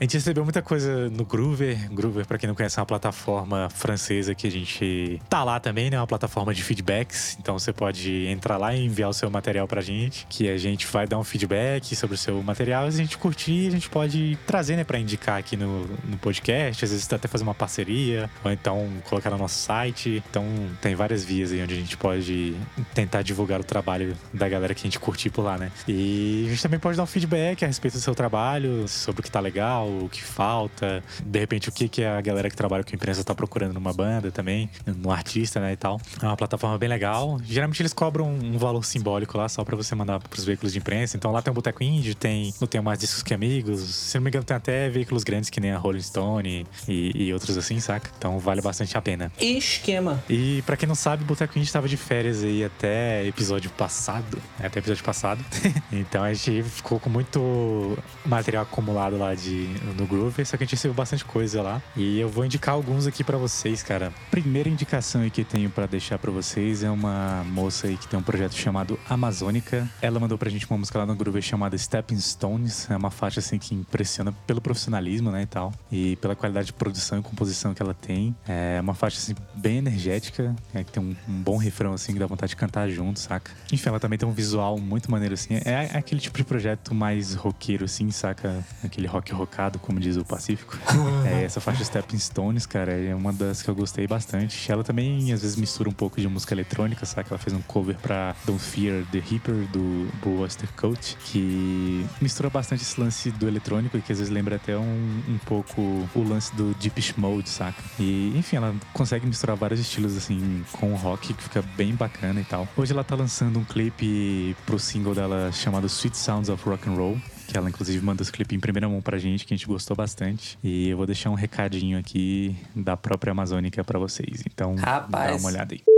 [0.00, 1.92] A gente recebeu muita coisa no Groover.
[1.92, 5.90] Groover, pra quem não conhece, é uma plataforma francesa que a gente tá lá também,
[5.90, 5.98] né?
[5.98, 7.36] Uma plataforma de feedbacks.
[7.38, 10.86] Então você pode entrar lá e enviar o seu material pra gente, que a gente
[10.86, 12.88] vai dar um feedback sobre o seu material.
[12.88, 16.16] E se a gente curtir, a gente pode trazer, né, pra indicar aqui no, no
[16.18, 16.82] podcast.
[16.82, 20.22] Às vezes até fazer uma parceria, ou então colocar no nosso site.
[20.30, 20.46] Então
[20.80, 22.56] tem várias vias aí onde a gente pode
[22.94, 25.70] tentar divulgar o trabalho da galera que a gente curtir por lá, né?
[25.86, 29.22] E a gente também pode dar um feedback a respeito do seu trabalho, sobre o
[29.22, 32.84] que tá legal, o que falta, de repente o que, que a galera que trabalha
[32.84, 36.00] com imprensa tá procurando numa banda também, no artista, né, e tal.
[36.22, 37.38] É uma plataforma bem legal.
[37.44, 41.16] Geralmente eles cobram um valor simbólico lá só pra você mandar pros veículos de imprensa.
[41.16, 43.80] Então lá tem o Boteco Indie, tem não tem mais discos que amigos.
[43.80, 47.32] Se não me engano, tem até veículos grandes que nem a Rolling Stone e, e
[47.32, 48.10] outros assim, saca?
[48.16, 49.32] Então vale bastante a pena.
[49.40, 50.22] Esquema.
[50.28, 54.38] E pra quem não sabe, o Boteco Indie tava de férias aí até episódio passado,
[54.58, 55.44] é, até episódio passado.
[55.92, 60.66] então a gente ficou com muito material acumulado lá de, no Groover, só que a
[60.66, 61.82] gente recebeu bastante coisa lá.
[61.96, 64.12] E eu vou indicar alguns aqui pra vocês, cara.
[64.30, 68.22] Primeira indicação que tenho pra deixar pra vocês é uma moça aí que tem um
[68.22, 69.88] projeto chamado Amazônica.
[70.00, 72.90] Ela mandou pra gente uma música lá no Groover chamada Stepping Stones.
[72.90, 75.72] É uma faixa assim que impressiona pelo profissionalismo, né, e tal.
[75.90, 78.34] E pela qualidade de produção e composição que ela tem.
[78.46, 82.18] É uma faixa assim bem energética, é, que tem um, um bom refrão assim que
[82.18, 83.50] dá vontade de cantar junto, saca?
[83.72, 85.54] Enfim, ela também tem um visual muito maneiro assim.
[85.64, 88.64] É aquele tipo de projeto mais roqueiro assim, saca?
[88.84, 90.78] Aquele rock rockado, como diz o Pacífico.
[91.26, 94.70] é, essa faixa Stepping Stones, cara, é uma das que eu gostei bastante.
[94.70, 97.30] Ela também às vezes mistura um pouco de música eletrônica, saca?
[97.30, 102.82] Ela fez um cover pra Don't Fear the Reaper do Buster Coat, que mistura bastante
[102.82, 105.80] esse lance do eletrônico e que às vezes lembra até um, um pouco
[106.14, 107.82] o lance do Deepish Mode, saca?
[107.98, 112.40] E enfim, ela consegue misturar vários estilos assim com o rock que fica bem bacana
[112.40, 112.66] e tal.
[112.76, 116.94] Hoje ela tá lançando um clipe pro single dela chamado Sweet Sounds of Rock and
[116.94, 117.18] Roll.
[117.48, 119.96] Que ela, inclusive, manda esse clipe em primeira mão pra gente, que a gente gostou
[119.96, 120.56] bastante.
[120.62, 124.44] E eu vou deixar um recadinho aqui da própria Amazônica pra vocês.
[124.46, 125.40] Então, dá Rapaz.
[125.40, 125.89] uma olhada aí.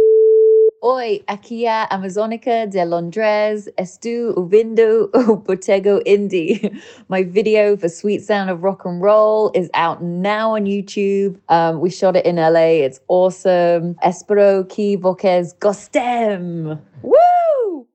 [0.85, 3.69] Oi, aqui é a Amazônica de Londres.
[3.79, 6.61] Estou ouvindo o Botego Indie.
[7.09, 11.39] My video for Sweet Sound of Rock and Roll is out now on YouTube.
[11.49, 12.85] Um, we shot it in LA.
[12.85, 13.95] It's awesome.
[14.03, 16.77] Espero que vocês gostem.
[17.01, 17.87] Woo!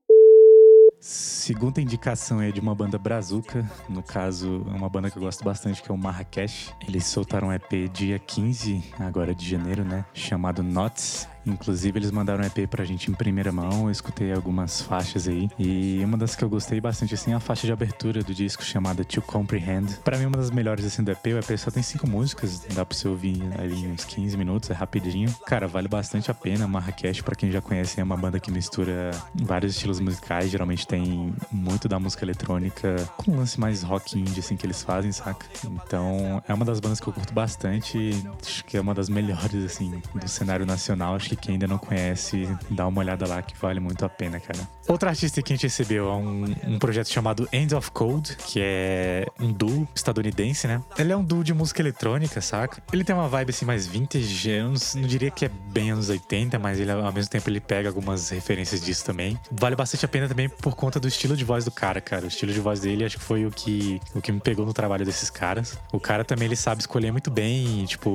[0.98, 5.44] Segunda indicação é de uma banda brazuca, no caso, é uma banda que eu gosto
[5.44, 6.74] bastante, que é o Marrakech.
[6.86, 10.04] Eles soltaram um EP dia 15, agora de janeiro, né?
[10.12, 11.28] Chamado Notes.
[11.48, 13.84] Inclusive, eles mandaram um EP pra gente em primeira mão.
[13.84, 15.48] Eu escutei algumas faixas aí.
[15.58, 18.62] E uma das que eu gostei bastante, assim, é a faixa de abertura do disco
[18.62, 19.98] chamada To Comprehend.
[20.04, 21.26] Pra mim, uma das melhores, assim, do EP.
[21.26, 22.60] O EP só tem cinco músicas.
[22.74, 25.34] Dá pra você ouvir ali uns 15 minutos, é rapidinho.
[25.46, 26.66] Cara, vale bastante a pena.
[26.66, 30.50] Marrakech, pra quem já conhece, é uma banda que mistura vários estilos musicais.
[30.50, 34.82] Geralmente tem muito da música eletrônica com um lance mais rock indie, assim, que eles
[34.82, 35.46] fazem, saca?
[35.64, 38.10] Então, é uma das bandas que eu curto bastante.
[38.44, 41.14] Acho que é uma das melhores, assim, do cenário nacional.
[41.14, 44.38] Acho que quem ainda não conhece, dá uma olhada lá que vale muito a pena,
[44.40, 44.68] cara.
[44.88, 48.58] Outra artista que a gente recebeu é um, um projeto chamado End of Code, que
[48.62, 50.82] é um duo estadunidense, né?
[50.98, 52.82] Ele é um duo de música eletrônica, saca?
[52.92, 56.08] Ele tem uma vibe assim mais vintage, eu não, não diria que é bem anos
[56.08, 59.38] 80, mas ele ao mesmo tempo ele pega algumas referências disso também.
[59.52, 62.24] Vale bastante a pena também por conta do estilo de voz do cara, cara.
[62.24, 64.72] O estilo de voz dele acho que foi o que, o que me pegou no
[64.72, 65.78] trabalho desses caras.
[65.92, 68.10] O cara também ele sabe escolher muito bem, tipo,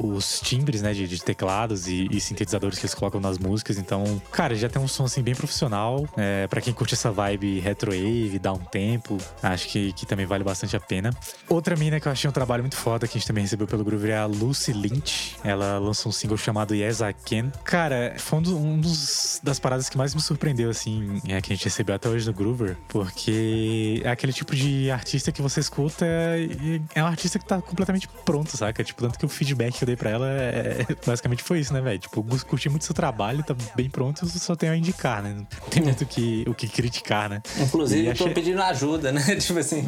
[0.00, 3.78] os timbres, né, de, de teclados e, e sintetizadores que eles colocam nas músicas.
[3.78, 6.06] Então, cara, já tem um som assim bem profissional.
[6.16, 10.44] É, para quem curte essa vibe retrowave, dá um tempo, acho que, que também vale
[10.44, 11.10] bastante a pena.
[11.48, 13.84] Outra mina que eu achei um trabalho muito foda que a gente também recebeu pelo
[13.84, 15.36] Groove é a Lucy Lynch.
[15.42, 17.50] Ela lançou um single chamado Yes I Can.
[17.64, 21.56] Cara, foi um, um dos das paradas que mais me surpreendeu, assim, é, que a
[21.56, 26.06] gente recebeu até hoje no Groover, porque é aquele tipo de artista que você escuta
[26.38, 28.82] e é um artista que tá completamente pronto, saca?
[28.82, 31.80] Tipo, tanto que o feedback que eu dei pra ela é, basicamente foi isso, né,
[31.80, 31.98] velho?
[31.98, 35.34] Tipo, curti muito seu trabalho, tá bem pronto, eu só tenho a indicar, né?
[35.34, 37.42] Não tem muito o que, o que criticar, né?
[37.58, 39.20] Inclusive, E eu tô achei- pedindo ajuda, né?
[39.36, 39.84] tipo assim,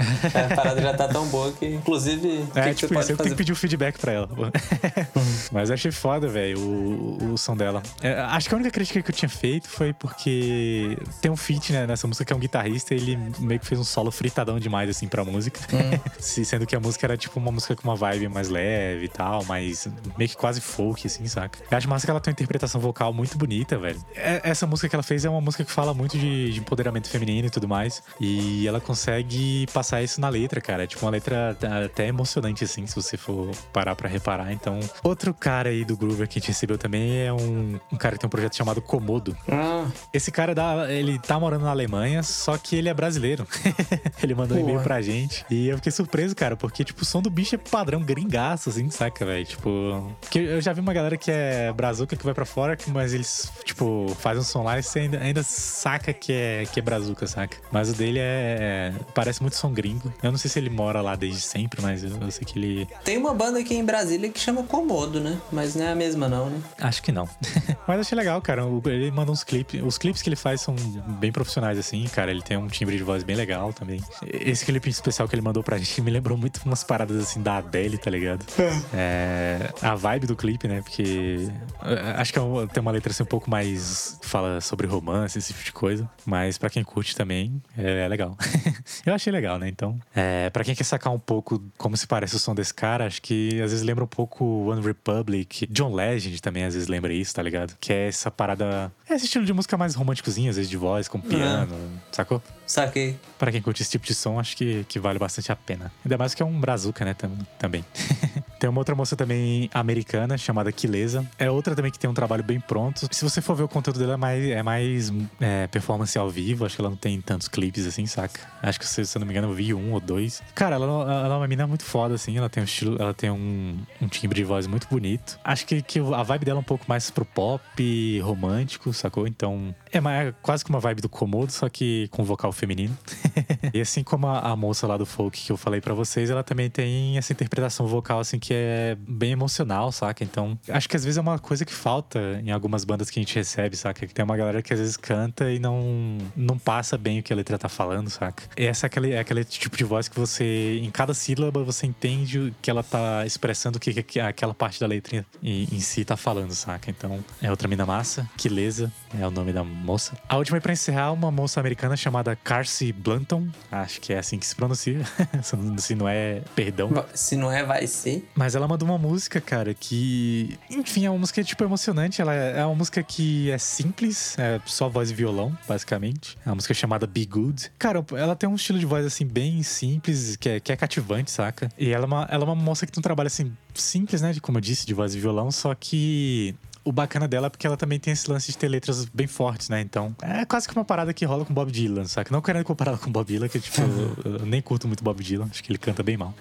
[0.51, 3.11] a parada já tá tão boa que, inclusive, que, É, que tipo você isso, pode
[3.13, 4.29] eu tenho que pedir o feedback pra ela.
[5.53, 7.83] Mas achei foda, velho, o, o som dela.
[8.03, 11.73] É, acho que a única crítica que eu tinha feito foi porque tem um feat,
[11.73, 14.89] né, nessa música que é um guitarrista ele meio que fez um solo fritadão demais,
[14.91, 15.61] assim, pra música.
[16.19, 19.09] Se- Sendo que a música era, tipo, uma música com uma vibe mais leve e
[19.09, 21.59] tal, mas meio que quase folk, assim, saca?
[21.71, 23.99] Eu acho massa que ela tem interpretação vocal muito bonita, velho.
[24.15, 27.09] É- Essa música que ela fez é uma música que fala muito de, de empoderamento
[27.09, 28.03] feminino e tudo mais.
[28.21, 30.85] E ela consegue passar isso na letra, cara.
[30.85, 34.53] É tipo uma letra até emocionante, assim, se você for parar pra reparar.
[34.53, 38.15] Então, outro cara aí do Groover que a gente recebeu também é um, um cara
[38.15, 39.37] que tem um projeto chamado Komodo.
[39.51, 43.47] Ah, Esse cara, dá, ele tá morando na Alemanha, só que ele é brasileiro.
[44.23, 45.45] ele mandou um e-mail pra gente.
[45.51, 48.89] E eu fiquei surpreso, cara, porque, tipo, o som do bicho é padrão gringaço, assim,
[48.91, 49.45] saca, velho?
[49.45, 50.13] Tipo.
[50.21, 53.51] Porque eu já vi uma galera que é brazuca que vai pra fora, mas eles,
[53.65, 57.27] tipo, fazem um som lá e você ainda, ainda saca que é, que é brazuca,
[57.27, 57.57] saca?
[57.71, 58.93] Mas o dele é.
[59.15, 60.13] Parece muito som gringo.
[60.23, 62.89] Eu não sei se ele mora lá desde sempre, mas eu, eu sei que ele.
[63.05, 65.41] tem uma banda aqui em Brasília que chama Comodo, né?
[65.51, 66.61] Mas não é a mesma, não, né?
[66.81, 67.29] Acho que não.
[67.87, 68.63] Mas achei legal, cara.
[68.87, 69.81] Ele manda uns clipes.
[69.83, 72.31] Os clipes que ele faz são bem profissionais, assim, cara.
[72.31, 74.03] Ele tem um timbre de voz bem legal também.
[74.27, 77.59] Esse clipe especial que ele mandou pra gente me lembrou muito umas paradas assim da
[77.59, 78.45] Adele, tá ligado?
[78.93, 80.81] É, a vibe do clipe, né?
[80.83, 81.49] Porque
[81.85, 84.19] é, acho que é um- tem uma letra assim, um pouco mais.
[84.23, 86.09] fala sobre romance, esse tipo de coisa.
[86.25, 88.37] Mas pra quem curte também, é, é legal.
[89.07, 89.69] eu achei legal, né?
[89.69, 93.07] Então, é, pra quem quer sacar um pouco como se parece o som desse cara,
[93.07, 95.67] acho que às vezes lembra um pouco One Republic.
[95.71, 97.77] John Legend também às vezes lembra isso, tá ligado?
[97.81, 98.91] Que é essa parada.
[99.09, 101.75] É esse estilo de música mais românticozinho, às vezes de voz, com piano,
[102.11, 102.43] sacou?
[102.67, 103.17] Saquei.
[103.39, 105.93] Pra quem curte esse tipo de som, acho que, que vale bastante a pena.
[106.05, 107.15] Ainda mais que é um brazuca, né?
[107.15, 107.85] tam- também.
[108.67, 111.25] tem uma outra moça também americana chamada Kilesa.
[111.39, 113.07] É outra também que tem um trabalho bem pronto.
[113.13, 116.67] Se você for ver o conteúdo dela, é mais, é mais é, performance ao vivo.
[116.67, 118.41] Acho que ela não tem tantos clipes assim, saca?
[118.61, 120.43] Acho que, se eu não me engano, eu vi um ou dois.
[120.53, 122.37] Cara, ela, ela é uma menina muito foda, assim.
[122.37, 125.39] Ela tem um estilo, ela tem um, um timbre de voz muito bonito.
[125.45, 129.29] Acho que, que a vibe dela é um pouco mais pro pop romântico, sacou?
[129.29, 132.97] Então, é mais, quase que uma vibe do Komodo, só que com vocal feminino.
[133.73, 136.43] e assim como a, a moça lá do folk que eu falei pra vocês, ela
[136.43, 140.23] também tem essa interpretação vocal, assim, que é bem emocional, saca?
[140.25, 143.23] Então, acho que às vezes é uma coisa que falta em algumas bandas que a
[143.23, 144.07] gente recebe, saca?
[144.07, 147.33] Que tem uma galera que às vezes canta e não, não passa bem o que
[147.33, 148.45] a letra tá falando, saca?
[148.57, 151.87] E essa é aquele, é aquele tipo de voz que você, em cada sílaba, você
[151.87, 156.05] entende que ela tá expressando, o que, que aquela parte da letra em, em si
[156.05, 156.91] tá falando, saca?
[156.91, 160.17] Então, é outra mina massa, Kilesa é o nome da moça.
[160.29, 164.39] A última é pra encerrar, uma moça americana chamada Carcy Blanton, acho que é assim
[164.39, 165.01] que se pronuncia,
[165.79, 166.91] se não- é perdão.
[167.15, 168.29] Se não é, vai ser.
[168.35, 170.59] Mas ela mandou uma música, cara, que.
[170.71, 172.21] Enfim, é uma música, tipo, emocionante.
[172.21, 176.37] Ela é é uma música que é simples, é só voz e violão, basicamente.
[176.45, 177.71] É uma música chamada Be Good.
[177.79, 181.31] Cara, ela tem um estilo de voz, assim, bem simples, que é, que é cativante,
[181.31, 181.69] saca?
[181.79, 184.35] E ela é, uma, ela é uma moça que tem um trabalho, assim, simples, né?
[184.41, 186.55] Como eu disse, de voz e violão, só que.
[186.87, 189.69] O bacana dela é porque ela também tem esse lance de ter letras bem fortes,
[189.69, 189.81] né?
[189.81, 192.33] Então, é quase que uma parada que rola com Bob Dylan, saca?
[192.33, 195.49] Não querendo comparar com Bob Dylan, que, tipo, eu, eu nem curto muito Bob Dylan,
[195.51, 196.33] acho que ele canta bem mal.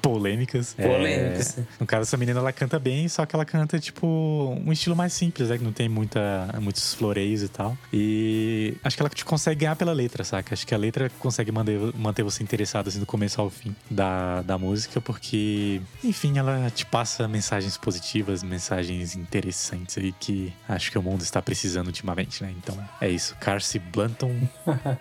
[0.00, 0.74] Polêmicas.
[0.80, 1.58] Polêmicas.
[1.58, 4.06] É, no caso, essa menina, ela canta bem, só que ela canta, tipo,
[4.64, 5.58] um estilo mais simples, né?
[5.58, 7.76] Que não tem muita, muitos floreios e tal.
[7.92, 10.54] E acho que ela te consegue ganhar pela letra, saca?
[10.54, 14.42] Acho que a letra consegue manter, manter você interessado, assim, do começo ao fim da,
[14.42, 20.98] da música, porque, enfim, ela te passa mensagens positivas, mensagens interessantes aí que acho que
[20.98, 22.52] o mundo está precisando ultimamente, né?
[22.56, 23.34] Então, é isso.
[23.40, 24.36] Carcy Blanton.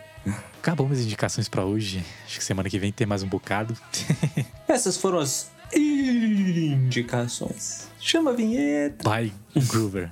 [0.57, 2.03] Acabou minhas indicações pra hoje.
[2.25, 3.75] Acho que semana que vem tem mais um bocado.
[4.67, 7.89] Essas foram as indicações.
[7.99, 9.09] Chama a vinheta.
[9.09, 9.34] By
[9.67, 10.09] Groover.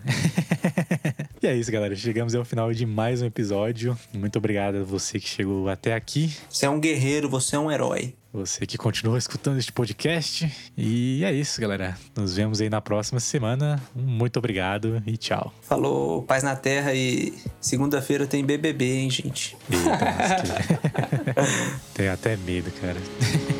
[1.41, 1.95] e é isso, galera.
[1.95, 3.97] Chegamos ao final de mais um episódio.
[4.13, 6.35] Muito obrigado a você que chegou até aqui.
[6.49, 8.15] Você é um guerreiro, você é um herói.
[8.31, 10.51] Você que continua escutando este podcast.
[10.77, 11.97] E é isso, galera.
[12.15, 13.81] Nos vemos aí na próxima semana.
[13.95, 15.51] Muito obrigado e tchau.
[15.63, 19.57] Falou, paz na terra e segunda-feira tem BBB, hein, gente?
[19.71, 21.35] Eita, lasqueira.
[21.95, 22.97] Tenho até medo, cara.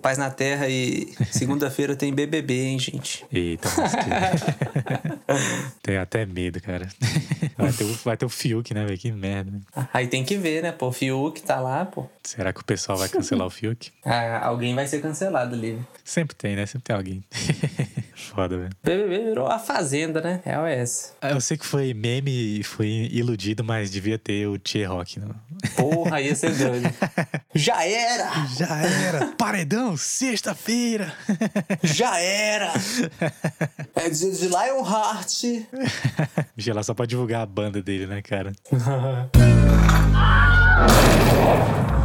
[0.00, 3.24] paz na terra e segunda-feira tem BBB, hein, gente?
[3.32, 3.68] Eita.
[5.82, 6.88] Tenho até medo, cara.
[7.56, 8.98] Vai ter, o, vai ter o Fiuk, né, velho?
[8.98, 9.50] Que merda.
[9.50, 9.60] né?
[9.92, 10.88] Aí tem que ver, né, pô?
[10.88, 12.06] O Fiuk tá lá, pô.
[12.24, 13.90] Será que o pessoal vai cancelar o Fiuk?
[14.12, 15.78] Ah, alguém vai ser cancelado ali.
[16.04, 16.66] Sempre tem, né?
[16.66, 17.24] Sempre tem alguém.
[18.14, 18.70] Foda, velho.
[18.82, 20.40] BBB virou a Fazenda, né?
[20.44, 21.12] É o essa.
[21.20, 25.20] Ah, Eu sei que foi meme e foi iludido, mas devia ter o Tchê Rock.
[25.20, 25.34] Não?
[25.76, 26.90] Porra, ia ser doido.
[27.54, 28.46] Já era!
[28.56, 29.26] Já era!
[29.36, 31.12] Paredão, sexta-feira!
[31.82, 32.72] Já era!
[33.94, 35.44] É dizer de Lionheart.
[36.74, 38.52] Lá só pra divulgar a banda dele, né, cara?